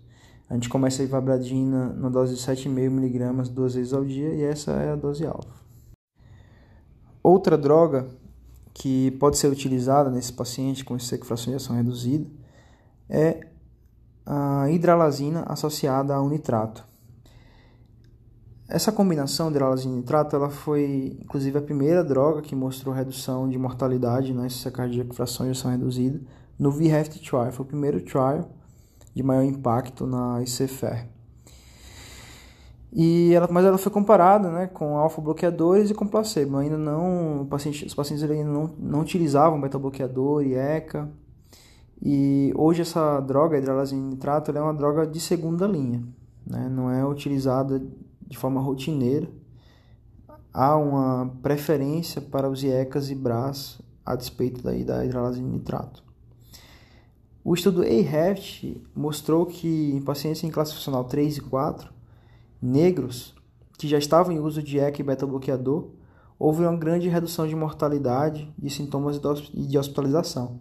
A 0.49 0.53
gente 0.53 0.69
começa 0.69 1.01
a 1.01 1.05
ivabradina 1.05 1.89
na 1.93 2.07
dose 2.07 2.35
de 2.35 2.41
7,5 2.41 2.69
mg 2.85 3.49
duas 3.49 3.75
vezes 3.75 3.91
ao 3.91 4.05
dia 4.05 4.33
e 4.33 4.43
essa 4.43 4.71
é 4.71 4.91
a 4.91 4.95
dose 4.95 5.25
alfa. 5.25 5.53
Outra 7.21 7.57
droga 7.57 8.07
que 8.73 9.11
pode 9.11 9.37
ser 9.37 9.49
utilizada 9.49 10.09
nesse 10.09 10.31
paciente 10.31 10.85
com 10.85 10.97
fração 10.97 11.51
de 11.51 11.55
ação 11.55 11.75
reduzida 11.75 12.25
é 13.09 13.47
a 14.25 14.69
hidralazina 14.69 15.43
associada 15.47 16.15
a 16.15 16.21
um 16.21 16.29
nitrato. 16.29 16.85
Essa 18.69 18.91
combinação 18.91 19.51
de 19.51 19.57
e 19.57 19.87
nitrato 19.87 20.35
ela 20.35 20.49
foi, 20.49 21.17
inclusive, 21.21 21.57
a 21.57 21.61
primeira 21.61 22.03
droga 22.03 22.41
que 22.41 22.53
mostrou 22.53 22.93
redução 22.93 23.47
de 23.47 23.57
mortalidade 23.57 24.33
na 24.33 24.45
insuficiência 24.45 24.71
cardíaca 24.71 25.13
fração 25.13 25.45
de 25.45 25.51
ejeção 25.51 25.71
reduzida 25.71 26.19
no 26.59 26.69
VHEFT 26.69 27.21
trial. 27.21 27.51
Foi 27.51 27.65
o 27.65 27.67
primeiro 27.67 28.01
trial 28.01 28.49
de 29.13 29.23
maior 29.23 29.43
impacto 29.43 30.05
na 30.05 30.41
ICFR. 30.41 31.07
E 32.91 33.33
ela, 33.33 33.47
mas 33.49 33.65
ela 33.65 33.77
foi 33.77 33.91
comparada 33.91 34.49
né, 34.49 34.67
com 34.67 34.97
alfa-bloqueadores 34.97 35.89
e 35.89 35.93
com 35.93 36.05
placebo. 36.05 36.57
Ainda 36.57 36.77
não, 36.77 37.47
paciente, 37.49 37.85
os 37.85 37.93
pacientes 37.93 38.23
ainda 38.23 38.49
não, 38.49 38.69
não 38.77 38.99
utilizavam 39.01 39.61
beta-bloqueador 39.61 40.43
e 40.43 40.55
ECA 40.55 41.09
e 42.01 42.53
hoje 42.55 42.81
essa 42.81 43.19
droga, 43.21 43.57
hidralazina 43.57 44.09
nitrato, 44.09 44.51
é 44.51 44.61
uma 44.61 44.73
droga 44.73 45.07
de 45.07 45.19
segunda 45.19 45.65
linha, 45.65 46.03
né? 46.45 46.69
não 46.69 46.91
é 46.91 47.05
utilizada 47.05 47.81
de 48.27 48.37
forma 48.37 48.61
rotineira. 48.61 49.27
Há 50.53 50.75
uma 50.75 51.33
preferência 51.41 52.21
para 52.21 52.49
os 52.49 52.63
IECAS 52.63 53.09
e 53.09 53.15
BRAS 53.15 53.81
a 54.05 54.15
despeito 54.15 54.63
daí 54.63 54.83
da 54.83 55.05
hidralazina 55.05 55.49
nitrato. 55.49 56.03
O 57.43 57.53
estudo 57.53 57.81
AHEFT 57.81 58.81
mostrou 58.93 59.45
que 59.45 59.91
em 59.93 60.01
pacientes 60.01 60.43
em 60.43 60.49
classe 60.49 60.73
funcional 60.73 61.05
3 61.05 61.37
e 61.37 61.41
4, 61.41 61.93
negros 62.61 63.33
que 63.77 63.87
já 63.87 63.97
estavam 63.97 64.33
em 64.33 64.39
uso 64.39 64.61
de 64.61 64.79
ECA 64.79 65.01
e 65.01 65.05
beta-bloqueador, 65.05 65.89
houve 66.39 66.63
uma 66.63 66.75
grande 66.75 67.07
redução 67.07 67.47
de 67.47 67.55
mortalidade, 67.55 68.53
de 68.57 68.69
sintomas 68.69 69.19
de 69.53 69.77
hospitalização. 69.77 70.59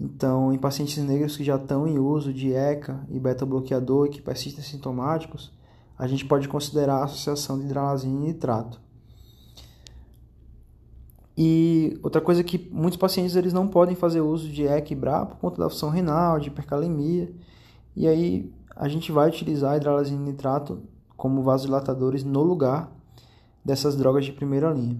Então, 0.00 0.52
em 0.52 0.58
pacientes 0.58 0.98
negros 0.98 1.36
que 1.36 1.44
já 1.44 1.56
estão 1.56 1.86
em 1.88 1.98
uso 1.98 2.32
de 2.32 2.52
ECA 2.52 3.04
e 3.08 3.18
beta-bloqueador 3.18 4.06
e 4.06 4.10
que 4.10 4.22
persistem 4.22 4.62
sintomáticos, 4.62 5.52
a 5.98 6.06
gente 6.06 6.24
pode 6.24 6.48
considerar 6.48 6.98
a 6.98 7.04
associação 7.04 7.58
de 7.58 7.64
hidralazina 7.64 8.24
e 8.24 8.28
nitrato. 8.28 8.80
E 11.36 11.98
outra 12.02 12.20
coisa 12.20 12.42
que 12.42 12.68
muitos 12.72 12.96
pacientes 12.96 13.36
eles 13.36 13.52
não 13.52 13.68
podem 13.68 13.94
fazer 13.94 14.20
uso 14.20 14.48
de 14.48 14.66
ECA 14.66 14.92
e 14.92 14.96
BRA 14.96 15.26
por 15.26 15.36
conta 15.36 15.58
da 15.58 15.70
função 15.70 15.88
renal, 15.88 16.40
de 16.40 16.48
hipercalemia, 16.48 17.32
e 17.94 18.06
aí 18.06 18.52
a 18.74 18.88
gente 18.88 19.10
vai 19.10 19.28
utilizar 19.28 19.76
hidralazina 19.76 20.20
e 20.20 20.32
nitrato 20.32 20.82
como 21.16 21.42
vasodilatadores 21.42 22.22
no 22.22 22.42
lugar 22.42 22.92
dessas 23.64 23.96
drogas 23.96 24.24
de 24.24 24.32
primeira 24.32 24.72
linha. 24.72 24.98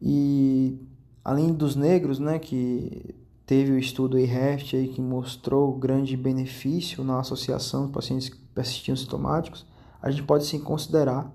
E 0.00 0.78
além 1.24 1.52
dos 1.52 1.76
negros, 1.76 2.18
né, 2.18 2.38
que 2.38 3.14
teve 3.50 3.72
o 3.72 3.78
estudo 3.80 4.16
IREFT 4.16 4.76
aí 4.76 4.86
que 4.86 5.00
mostrou 5.00 5.76
grande 5.76 6.16
benefício 6.16 7.02
na 7.02 7.18
associação 7.18 7.86
de 7.88 7.92
pacientes 7.92 8.28
que 8.28 8.36
persistiam 8.54 8.94
sintomáticos, 8.94 9.66
a 10.00 10.08
gente 10.08 10.22
pode 10.22 10.46
sim 10.46 10.60
considerar 10.60 11.34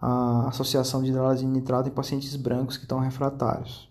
a 0.00 0.48
associação 0.48 1.02
de 1.02 1.10
hidralazina 1.10 1.52
nitrato 1.52 1.90
em 1.90 1.92
pacientes 1.92 2.34
brancos 2.36 2.78
que 2.78 2.84
estão 2.84 3.00
refratários. 3.00 3.86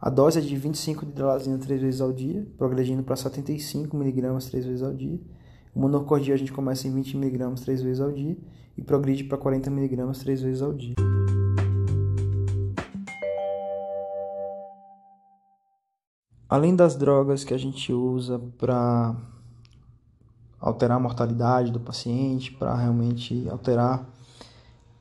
A 0.00 0.10
dose 0.10 0.40
é 0.40 0.42
de 0.42 0.56
25 0.56 1.06
de 1.06 1.12
dralazina 1.12 1.56
três 1.58 1.80
vezes 1.80 2.00
ao 2.00 2.12
dia, 2.12 2.44
progredindo 2.58 3.04
para 3.04 3.14
75 3.14 3.96
mg 3.96 4.50
três 4.50 4.66
vezes 4.66 4.82
ao 4.82 4.92
dia. 4.92 5.20
O 5.72 5.78
monocordia 5.78 6.34
a 6.34 6.36
gente 6.36 6.52
começa 6.52 6.88
em 6.88 6.92
20 6.92 7.16
mg 7.16 7.62
três 7.62 7.80
vezes 7.80 8.00
ao 8.00 8.10
dia 8.10 8.36
e 8.76 8.82
progride 8.82 9.22
para 9.22 9.38
40 9.38 9.70
mg 9.70 10.18
três 10.18 10.42
vezes 10.42 10.62
ao 10.62 10.72
dia. 10.72 10.96
Além 16.52 16.76
das 16.76 16.94
drogas 16.94 17.44
que 17.44 17.54
a 17.54 17.58
gente 17.58 17.94
usa 17.94 18.38
para 18.58 19.16
alterar 20.60 20.98
a 20.98 21.00
mortalidade 21.00 21.72
do 21.72 21.80
paciente, 21.80 22.52
para 22.52 22.76
realmente 22.76 23.48
alterar 23.48 24.06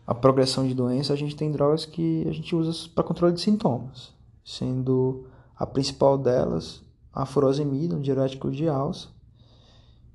a 0.07 0.15
progressão 0.15 0.65
de 0.65 0.73
doença, 0.73 1.11
a 1.11 1.15
gente 1.17 1.35
tem 1.35 1.51
drogas 1.51 1.85
que 1.85 2.25
a 2.25 2.31
gente 2.31 2.55
usa 2.55 2.87
para 2.95 3.03
controle 3.03 3.33
de 3.33 3.41
sintomas 3.41 4.13
sendo 4.45 5.25
a 5.53 5.65
principal 5.67 6.17
delas 6.17 6.81
a 7.11 7.25
furosemida, 7.25 7.97
um 7.97 8.01
diurético 8.01 8.49
de 8.49 8.69
alça, 8.69 9.09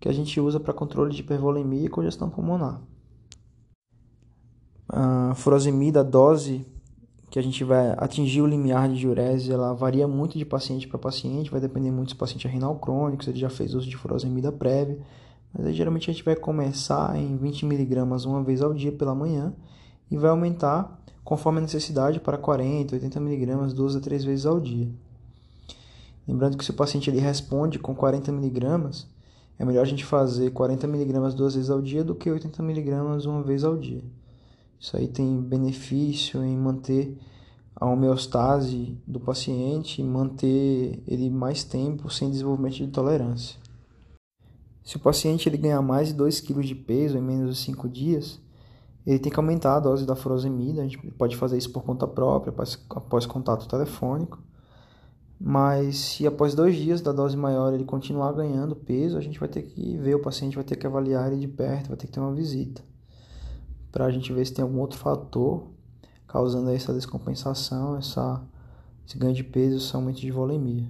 que 0.00 0.08
a 0.08 0.12
gente 0.12 0.40
usa 0.40 0.58
para 0.58 0.72
controle 0.72 1.14
de 1.14 1.20
hipervolemia 1.20 1.84
e 1.84 1.90
congestão 1.90 2.30
pulmonar. 2.30 2.80
A 4.88 5.34
furosemida, 5.34 6.00
a 6.00 6.02
dose 6.02 6.66
que 7.36 7.40
a 7.40 7.42
gente 7.42 7.62
vai 7.64 7.94
atingir 7.98 8.40
o 8.40 8.46
limiar 8.46 8.88
de 8.88 8.98
diurese, 8.98 9.52
ela 9.52 9.74
varia 9.74 10.08
muito 10.08 10.38
de 10.38 10.44
paciente 10.46 10.88
para 10.88 10.98
paciente, 10.98 11.50
vai 11.50 11.60
depender 11.60 11.90
muito 11.90 12.08
se 12.08 12.14
o 12.14 12.18
paciente 12.18 12.46
é 12.46 12.50
renal 12.50 12.76
crônico, 12.76 13.22
se 13.22 13.28
ele 13.28 13.38
já 13.38 13.50
fez 13.50 13.74
uso 13.74 13.86
de 13.86 13.94
furosemida 13.94 14.50
prévia, 14.50 14.98
mas 15.52 15.66
aí, 15.66 15.74
geralmente 15.74 16.08
a 16.08 16.14
gente 16.14 16.24
vai 16.24 16.34
começar 16.34 17.14
em 17.14 17.36
20 17.36 17.66
mg 17.66 18.00
uma 18.24 18.42
vez 18.42 18.62
ao 18.62 18.72
dia 18.72 18.90
pela 18.90 19.14
manhã 19.14 19.52
e 20.10 20.16
vai 20.16 20.30
aumentar 20.30 20.98
conforme 21.22 21.58
a 21.58 21.60
necessidade 21.60 22.20
para 22.20 22.38
40, 22.38 22.94
80 22.94 23.18
mg 23.18 23.74
duas 23.74 23.94
a 23.94 24.00
três 24.00 24.24
vezes 24.24 24.46
ao 24.46 24.58
dia. 24.58 24.88
Lembrando 26.26 26.56
que 26.56 26.64
se 26.64 26.70
o 26.70 26.74
paciente 26.74 27.10
ele 27.10 27.20
responde 27.20 27.78
com 27.78 27.94
40 27.94 28.30
mg, 28.30 29.04
é 29.58 29.64
melhor 29.66 29.82
a 29.82 29.86
gente 29.86 30.06
fazer 30.06 30.52
40 30.52 30.86
mg 30.86 31.34
duas 31.36 31.54
vezes 31.54 31.68
ao 31.68 31.82
dia 31.82 32.02
do 32.02 32.14
que 32.14 32.30
80 32.30 32.62
mg 32.62 33.26
uma 33.26 33.42
vez 33.42 33.62
ao 33.62 33.76
dia. 33.76 34.02
Isso 34.78 34.96
aí 34.96 35.08
tem 35.08 35.40
benefício 35.40 36.42
em 36.42 36.56
manter 36.56 37.18
a 37.74 37.86
homeostase 37.86 38.96
do 39.06 39.20
paciente 39.20 40.00
e 40.00 40.04
manter 40.04 41.02
ele 41.06 41.28
mais 41.28 41.62
tempo 41.62 42.08
sem 42.10 42.30
desenvolvimento 42.30 42.76
de 42.76 42.88
tolerância. 42.88 43.58
Se 44.82 44.96
o 44.96 45.00
paciente 45.00 45.48
ele 45.48 45.56
ganhar 45.58 45.82
mais 45.82 46.08
de 46.08 46.14
2 46.14 46.40
kg 46.40 46.62
de 46.62 46.74
peso 46.74 47.18
em 47.18 47.20
menos 47.20 47.56
de 47.56 47.62
5 47.64 47.88
dias, 47.88 48.40
ele 49.06 49.18
tem 49.18 49.30
que 49.30 49.38
aumentar 49.38 49.76
a 49.76 49.80
dose 49.80 50.06
da 50.06 50.16
furosemida, 50.16 50.80
a 50.80 50.84
gente 50.84 50.98
pode 51.12 51.36
fazer 51.36 51.58
isso 51.58 51.70
por 51.70 51.82
conta 51.82 52.06
própria, 52.06 52.50
após, 52.50 52.78
após 52.90 53.26
contato 53.26 53.68
telefônico. 53.68 54.42
Mas 55.38 55.98
se 55.98 56.26
após 56.26 56.54
dois 56.54 56.76
dias 56.76 57.00
da 57.00 57.12
dose 57.12 57.36
maior 57.36 57.72
ele 57.74 57.84
continuar 57.84 58.32
ganhando 58.32 58.74
peso, 58.74 59.18
a 59.18 59.20
gente 59.20 59.38
vai 59.38 59.48
ter 59.48 59.62
que 59.62 59.96
ver 59.98 60.14
o 60.14 60.22
paciente, 60.22 60.56
vai 60.56 60.64
ter 60.64 60.76
que 60.76 60.86
avaliar 60.86 61.30
ele 61.30 61.40
de 61.40 61.48
perto, 61.48 61.88
vai 61.88 61.96
ter 61.96 62.06
que 62.06 62.12
ter 62.12 62.20
uma 62.20 62.32
visita. 62.32 62.82
Para 63.96 64.04
a 64.04 64.10
gente 64.10 64.30
ver 64.30 64.44
se 64.44 64.52
tem 64.52 64.62
algum 64.62 64.80
outro 64.80 64.98
fator 64.98 65.68
causando 66.28 66.68
essa 66.68 66.92
descompensação, 66.92 67.96
essa, 67.96 68.46
esse 69.06 69.16
ganho 69.16 69.32
de 69.32 69.42
peso, 69.42 69.78
esse 69.78 69.96
aumento 69.96 70.20
de 70.20 70.30
volemia. 70.30 70.86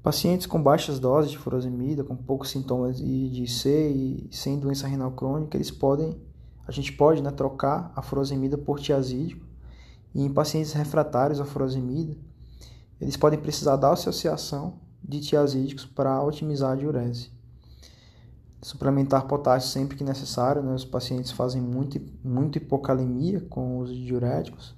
Pacientes 0.00 0.46
com 0.46 0.62
baixas 0.62 1.00
doses 1.00 1.32
de 1.32 1.38
furosemida, 1.38 2.04
com 2.04 2.14
poucos 2.14 2.50
sintomas 2.50 2.98
de 2.98 3.48
C 3.48 3.90
e 3.90 4.28
sem 4.30 4.60
doença 4.60 4.86
renal 4.86 5.10
crônica, 5.10 5.56
eles 5.56 5.72
podem, 5.72 6.16
a 6.68 6.70
gente 6.70 6.92
pode 6.92 7.20
né, 7.20 7.32
trocar 7.32 7.92
a 7.96 8.00
furosemida 8.00 8.56
por 8.56 8.78
tiazídico. 8.78 9.44
E 10.14 10.22
em 10.22 10.32
pacientes 10.32 10.72
refratários 10.72 11.40
à 11.40 11.44
furosemida, 11.44 12.16
eles 13.00 13.16
podem 13.16 13.40
precisar 13.40 13.74
da 13.74 13.90
associação 13.90 14.78
de 15.02 15.18
tiazídicos 15.18 15.84
para 15.84 16.22
otimizar 16.22 16.70
a 16.70 16.76
diurese. 16.76 17.41
Suplementar 18.62 19.26
potássio 19.26 19.70
sempre 19.70 19.96
que 19.96 20.04
necessário, 20.04 20.62
né? 20.62 20.72
os 20.72 20.84
pacientes 20.84 21.32
fazem 21.32 21.60
muito, 21.60 22.00
muito 22.24 22.58
hipocalemia 22.58 23.40
com 23.40 23.78
o 23.78 23.78
uso 23.80 23.92
de 23.92 24.04
diuréticos, 24.04 24.74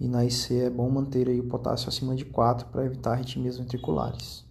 e 0.00 0.08
na 0.08 0.24
IC 0.24 0.62
é 0.62 0.70
bom 0.70 0.88
manter 0.88 1.28
aí 1.28 1.38
o 1.38 1.48
potássio 1.48 1.88
acima 1.88 2.14
de 2.14 2.24
4 2.24 2.68
para 2.68 2.84
evitar 2.84 3.12
arritmias 3.12 3.58
ventriculares. 3.58 4.48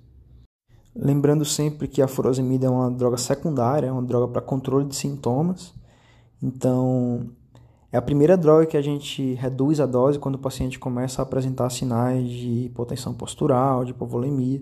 Lembrando 0.95 1.45
sempre 1.45 1.87
que 1.87 2.01
a 2.01 2.07
furosemida 2.07 2.67
é 2.67 2.69
uma 2.69 2.89
droga 2.91 3.17
secundária, 3.17 3.87
é 3.87 3.91
uma 3.91 4.01
droga 4.01 4.27
para 4.27 4.41
controle 4.41 4.85
de 4.85 4.95
sintomas. 4.95 5.73
Então, 6.41 7.29
é 7.91 7.97
a 7.97 8.01
primeira 8.01 8.35
droga 8.35 8.65
que 8.65 8.75
a 8.75 8.81
gente 8.81 9.33
reduz 9.35 9.79
a 9.79 9.85
dose 9.85 10.19
quando 10.19 10.35
o 10.35 10.39
paciente 10.39 10.77
começa 10.77 11.21
a 11.21 11.23
apresentar 11.23 11.69
sinais 11.69 12.27
de 12.27 12.65
hipotensão 12.65 13.13
postural, 13.13 13.85
de 13.85 13.91
hipovolemia. 13.91 14.61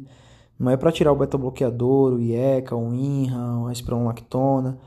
Não 0.57 0.71
é 0.71 0.77
para 0.77 0.91
tirar 0.91 1.11
o 1.11 1.15
beta-bloqueador, 1.15 2.13
o 2.13 2.19
IECA, 2.19 2.75
o 2.75 2.93
INRA, 2.93 3.67
a 3.67 3.71
espironolactona. 3.71 4.77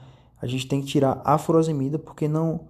A 0.41 0.47
gente 0.47 0.67
tem 0.67 0.81
que 0.81 0.87
tirar 0.87 1.21
a 1.25 1.37
furosemida 1.37 1.99
porque 1.99 2.27
não 2.27 2.69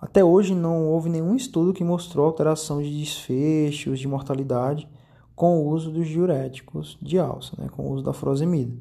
até 0.00 0.24
hoje 0.24 0.54
não 0.54 0.86
houve 0.86 1.10
nenhum 1.10 1.34
estudo 1.34 1.72
que 1.72 1.82
mostrou 1.82 2.24
alteração 2.24 2.80
de 2.80 3.00
desfechos, 3.00 3.98
de 3.98 4.06
mortalidade 4.06 4.88
com 5.34 5.58
o 5.58 5.68
uso 5.68 5.90
dos 5.90 6.06
diuréticos 6.06 6.96
de 7.02 7.18
alça, 7.18 7.54
né, 7.58 7.68
com 7.68 7.82
o 7.82 7.92
uso 7.92 8.04
da 8.04 8.12
furosemida. 8.12 8.76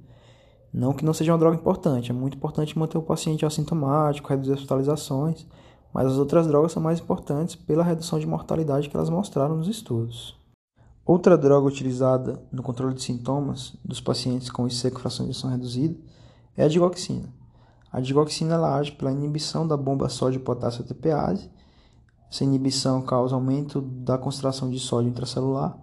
Não 0.71 0.93
que 0.93 1.03
não 1.03 1.13
seja 1.13 1.31
uma 1.31 1.39
droga 1.39 1.55
importante, 1.55 2.11
é 2.11 2.13
muito 2.13 2.37
importante 2.37 2.77
manter 2.77 2.99
o 2.99 3.01
paciente 3.01 3.45
assintomático, 3.45 4.29
reduzir 4.29 4.51
as 4.51 4.59
hospitalizações, 4.59 5.47
mas 5.91 6.05
as 6.05 6.17
outras 6.17 6.45
drogas 6.45 6.71
são 6.71 6.81
mais 6.81 6.99
importantes 6.99 7.55
pela 7.55 7.83
redução 7.83 8.19
de 8.19 8.27
mortalidade 8.27 8.87
que 8.87 8.95
elas 8.95 9.09
mostraram 9.09 9.57
nos 9.57 9.67
estudos. 9.67 10.37
Outra 11.07 11.37
droga 11.37 11.67
utilizada 11.67 12.39
no 12.51 12.61
controle 12.61 12.93
de 12.93 13.01
sintomas 13.01 13.77
dos 13.83 14.01
pacientes 14.01 14.49
com 14.49 14.67
IC 14.67 14.91
com 14.91 14.99
fração 14.99 15.25
de 15.25 15.31
injeção 15.31 15.49
reduzida 15.49 15.97
é 16.55 16.65
a 16.65 16.67
digoxina. 16.67 17.33
A 17.91 18.01
digoxina 18.01 18.55
ela 18.55 18.75
age 18.75 18.91
pela 18.91 19.11
inibição 19.11 19.65
da 19.65 19.77
bomba 19.77 20.09
sódio-potássio 20.09 20.83
ATPase. 20.83 21.49
Essa 22.29 22.43
inibição 22.43 23.01
causa 23.01 23.33
aumento 23.33 23.79
da 23.79 24.17
concentração 24.17 24.69
de 24.69 24.79
sódio 24.79 25.09
intracelular 25.09 25.79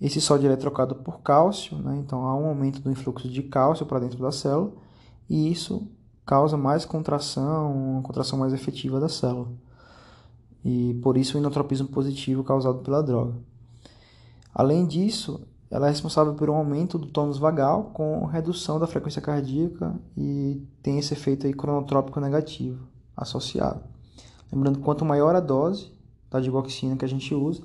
esse 0.00 0.20
sódio 0.20 0.50
é 0.50 0.54
trocado 0.54 0.94
por 0.94 1.20
cálcio, 1.22 1.76
né? 1.78 1.96
então 1.96 2.24
há 2.24 2.36
um 2.36 2.46
aumento 2.46 2.80
do 2.80 2.90
influxo 2.90 3.28
de 3.28 3.42
cálcio 3.42 3.84
para 3.84 3.98
dentro 3.98 4.18
da 4.18 4.30
célula 4.30 4.72
e 5.28 5.50
isso 5.50 5.90
causa 6.24 6.56
mais 6.56 6.84
contração, 6.84 7.74
uma 7.74 8.02
contração 8.02 8.38
mais 8.38 8.52
efetiva 8.52 9.00
da 9.00 9.08
célula. 9.08 9.48
E 10.64 10.94
por 11.02 11.16
isso 11.16 11.36
o 11.36 11.40
inotropismo 11.40 11.88
positivo 11.88 12.44
causado 12.44 12.78
pela 12.78 13.02
droga. 13.02 13.34
Além 14.58 14.84
disso, 14.84 15.46
ela 15.70 15.86
é 15.86 15.90
responsável 15.90 16.34
por 16.34 16.50
um 16.50 16.56
aumento 16.56 16.98
do 16.98 17.06
tônus 17.06 17.38
vagal 17.38 17.92
com 17.94 18.24
redução 18.24 18.80
da 18.80 18.88
frequência 18.88 19.22
cardíaca 19.22 19.94
e 20.16 20.66
tem 20.82 20.98
esse 20.98 21.14
efeito 21.14 21.46
aí 21.46 21.54
cronotrópico 21.54 22.18
negativo 22.18 22.88
associado. 23.16 23.80
Lembrando, 24.52 24.80
quanto 24.80 25.04
maior 25.04 25.36
a 25.36 25.40
dose 25.40 25.92
da 26.28 26.40
digoxina 26.40 26.96
que 26.96 27.04
a 27.04 27.08
gente 27.08 27.32
usa, 27.32 27.62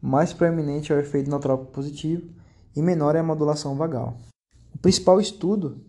mais 0.00 0.32
proeminente 0.32 0.90
é 0.90 0.96
o 0.96 0.98
efeito 0.98 1.26
inotrópico 1.26 1.72
positivo 1.72 2.26
e 2.74 2.80
menor 2.80 3.14
é 3.14 3.18
a 3.18 3.22
modulação 3.22 3.76
vagal. 3.76 4.16
O 4.74 4.78
principal 4.78 5.20
estudo 5.20 5.84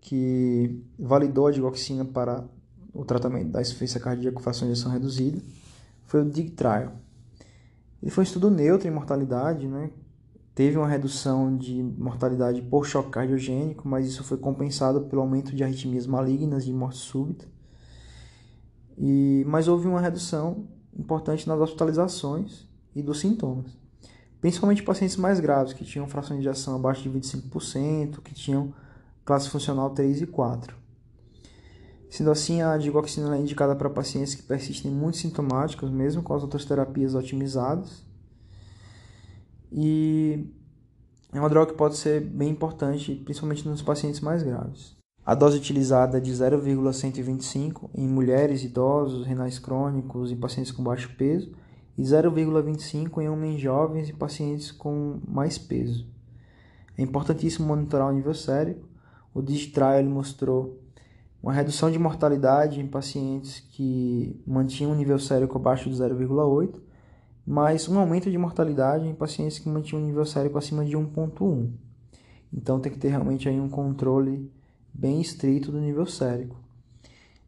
que 0.00 0.82
validou 0.98 1.48
a 1.48 1.52
digoxina 1.52 2.02
para 2.02 2.42
o 2.94 3.04
tratamento 3.04 3.50
da 3.50 3.60
insuficiência 3.60 4.00
cardíaca 4.00 4.36
com 4.36 4.42
fração 4.42 4.66
de 4.66 4.72
ejeção 4.72 4.90
reduzida 4.90 5.38
foi 6.06 6.22
o 6.22 6.24
DIG 6.24 6.52
Trial. 6.52 7.01
Ele 8.02 8.10
foi 8.10 8.22
um 8.22 8.26
estudo 8.26 8.50
neutro 8.50 8.88
em 8.88 8.90
mortalidade, 8.90 9.68
né? 9.68 9.90
teve 10.54 10.76
uma 10.76 10.86
redução 10.86 11.56
de 11.56 11.82
mortalidade 11.82 12.60
por 12.62 12.86
choque 12.86 13.10
cardiogênico, 13.10 13.88
mas 13.88 14.06
isso 14.06 14.22
foi 14.22 14.36
compensado 14.36 15.02
pelo 15.02 15.22
aumento 15.22 15.54
de 15.54 15.64
arritmias 15.64 16.06
malignas 16.06 16.64
de 16.64 16.72
morte 16.72 16.98
súbita. 16.98 17.46
E, 18.98 19.44
mas 19.46 19.68
houve 19.68 19.88
uma 19.88 20.00
redução 20.00 20.66
importante 20.96 21.48
nas 21.48 21.58
hospitalizações 21.58 22.68
e 22.94 23.02
dos 23.02 23.20
sintomas. 23.20 23.76
Principalmente 24.40 24.82
pacientes 24.82 25.16
mais 25.16 25.40
graves, 25.40 25.72
que 25.72 25.84
tinham 25.84 26.06
fração 26.06 26.36
de 26.36 26.42
injeção 26.42 26.74
abaixo 26.76 27.02
de 27.02 27.10
25%, 27.10 28.20
que 28.22 28.34
tinham 28.34 28.74
classe 29.24 29.48
funcional 29.48 29.90
3 29.90 30.22
e 30.22 30.26
4. 30.26 30.76
Sendo 32.12 32.30
assim, 32.30 32.60
a 32.60 32.76
digoxina 32.76 33.34
é 33.34 33.40
indicada 33.40 33.74
para 33.74 33.88
pacientes 33.88 34.34
que 34.34 34.42
persistem 34.42 34.90
muito 34.90 35.16
sintomáticos, 35.16 35.90
mesmo 35.90 36.22
com 36.22 36.34
as 36.34 36.42
outras 36.42 36.62
terapias 36.62 37.14
otimizadas. 37.14 38.04
E 39.72 40.46
é 41.32 41.40
uma 41.40 41.48
droga 41.48 41.72
que 41.72 41.78
pode 41.78 41.96
ser 41.96 42.20
bem 42.20 42.50
importante, 42.50 43.14
principalmente 43.14 43.66
nos 43.66 43.80
pacientes 43.80 44.20
mais 44.20 44.42
graves. 44.42 44.94
A 45.24 45.34
dose 45.34 45.56
utilizada 45.56 46.18
é 46.18 46.20
de 46.20 46.30
0,125 46.30 47.88
em 47.94 48.06
mulheres, 48.06 48.62
idosos, 48.62 49.26
renais 49.26 49.58
crônicos 49.58 50.30
e 50.30 50.36
pacientes 50.36 50.70
com 50.70 50.82
baixo 50.82 51.16
peso 51.16 51.50
e 51.96 52.02
0,25 52.02 53.22
em 53.22 53.28
homens 53.30 53.58
jovens 53.58 54.10
e 54.10 54.12
pacientes 54.12 54.70
com 54.70 55.18
mais 55.26 55.56
peso. 55.56 56.06
É 56.94 57.00
importantíssimo 57.00 57.66
monitorar 57.66 58.10
o 58.10 58.12
nível 58.12 58.34
sérico. 58.34 58.86
O 59.32 59.40
Digitrial 59.40 60.04
mostrou 60.04 60.81
uma 61.42 61.52
redução 61.52 61.90
de 61.90 61.98
mortalidade 61.98 62.80
em 62.80 62.86
pacientes 62.86 63.60
que 63.60 64.40
mantinham 64.46 64.92
o 64.92 64.94
nível 64.94 65.18
sérico 65.18 65.58
abaixo 65.58 65.90
de 65.90 65.96
0,8 65.96 66.80
mas 67.46 67.88
um 67.88 67.98
aumento 67.98 68.30
de 68.30 68.38
mortalidade 68.38 69.06
em 69.06 69.14
pacientes 69.14 69.58
que 69.58 69.68
mantinham 69.68 70.02
um 70.02 70.06
nível 70.06 70.24
sérico 70.24 70.58
acima 70.58 70.84
de 70.84 70.96
1.1. 70.96 71.70
Então 72.52 72.80
tem 72.80 72.92
que 72.92 72.98
ter 72.98 73.08
realmente 73.08 73.48
aí 73.48 73.58
um 73.58 73.68
controle 73.68 74.50
bem 74.92 75.20
estrito 75.20 75.72
do 75.72 75.80
nível 75.80 76.06
sérico. 76.06 76.56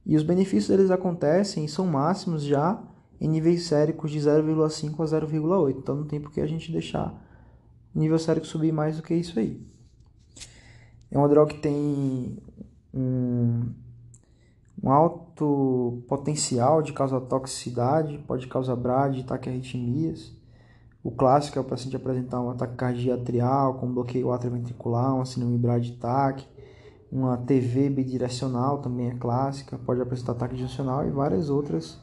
E 0.05 0.17
os 0.17 0.23
benefícios 0.23 0.69
deles 0.69 0.91
acontecem 0.91 1.65
e 1.65 1.69
são 1.69 1.87
máximos 1.87 2.43
já 2.43 2.83
em 3.21 3.29
níveis 3.29 3.67
séricos 3.67 4.11
de 4.11 4.19
0,5 4.19 5.01
a 5.01 5.21
0,8. 5.21 5.77
Então 5.79 5.95
não 5.95 6.05
tem 6.05 6.21
por 6.21 6.33
que 6.33 6.41
a 6.41 6.47
gente 6.47 6.73
deixar 6.73 7.15
o 7.95 7.99
nível 7.99 8.19
sérico 8.19 8.47
subir 8.47 8.73
mais 8.73 8.97
do 8.97 9.03
que 9.03 9.15
isso 9.15 9.39
aí. 9.39 9.65
É 11.11 11.17
uma 11.17 11.29
droga 11.29 11.55
que 11.55 11.61
tem 11.61 12.37
um, 12.93 13.71
um 14.85 14.91
alto 14.91 16.05
potencial 16.07 16.83
de 16.83 16.93
causar 16.93 17.21
toxicidade, 17.23 18.19
pode 18.27 18.47
causar 18.47 18.77
brad, 18.77 19.19
taquiarritmias. 19.25 20.31
O 21.03 21.11
clássico 21.11 21.59
é 21.59 21.63
o 21.63 21.65
paciente 21.65 21.97
apresentar 21.97 22.39
um 22.43 22.51
ataque 22.51 22.77
cardíaco 22.77 23.23
atrial 23.23 23.75
com 23.75 23.91
bloqueio 23.91 24.31
atrioventricular, 24.31 25.15
uma 25.15 25.25
síndrome 25.25 25.57
brad-tac, 25.57 26.47
uma 27.11 27.39
TV 27.39 27.89
bidirecional 27.89 28.79
também 28.79 29.09
é 29.09 29.15
clássica, 29.15 29.79
pode 29.79 30.03
apresentar 30.03 30.33
ataque 30.33 30.57
juncional 30.57 31.07
e 31.07 31.11
várias 31.11 31.49
outras, 31.49 31.99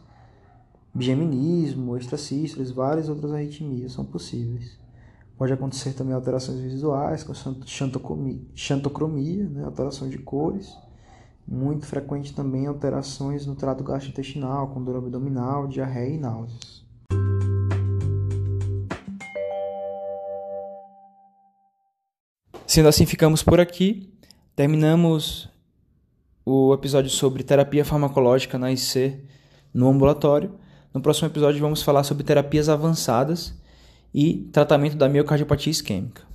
bigeminismo, 0.92 1.96
extracístoles, 1.96 2.72
várias 2.72 3.10
outras 3.10 3.32
arritmias 3.32 3.92
são 3.92 4.04
possíveis. 4.04 4.80
Pode 5.38 5.54
acontecer 5.54 5.94
também 5.94 6.16
alterações 6.16 6.60
visuais, 6.60 7.24
com 7.24 7.34
xantocromia, 8.56 9.48
né, 9.50 9.66
alteração 9.66 10.10
de 10.10 10.18
cores. 10.18 10.76
Muito 11.48 11.86
frequente 11.86 12.34
também 12.34 12.68
alterações 12.68 13.46
no 13.46 13.56
trato 13.56 13.84
gastrointestinal, 13.84 14.70
com 14.70 14.84
dor 14.84 14.98
abdominal, 14.98 15.68
diarreia 15.68 16.16
e 16.16 16.18
náuseas. 16.18 16.86
Sendo 22.66 22.88
assim, 22.88 23.06
ficamos 23.06 23.44
por 23.44 23.60
aqui. 23.60 24.14
Terminamos 24.56 25.50
o 26.46 26.74
episódio 26.74 27.10
sobre 27.10 27.44
terapia 27.44 27.84
farmacológica 27.84 28.58
na 28.58 28.72
IC 28.72 29.26
no 29.74 29.90
ambulatório. 29.90 30.56
No 30.94 31.02
próximo 31.02 31.28
episódio 31.28 31.60
vamos 31.60 31.84
falar 31.84 32.04
sobre 32.04 32.24
terapias 32.24 32.70
avançadas 32.70 33.54
e 34.14 34.50
tratamento 34.54 34.96
da 34.96 35.10
miocardiopatia 35.10 35.72
isquêmica. 35.72 36.31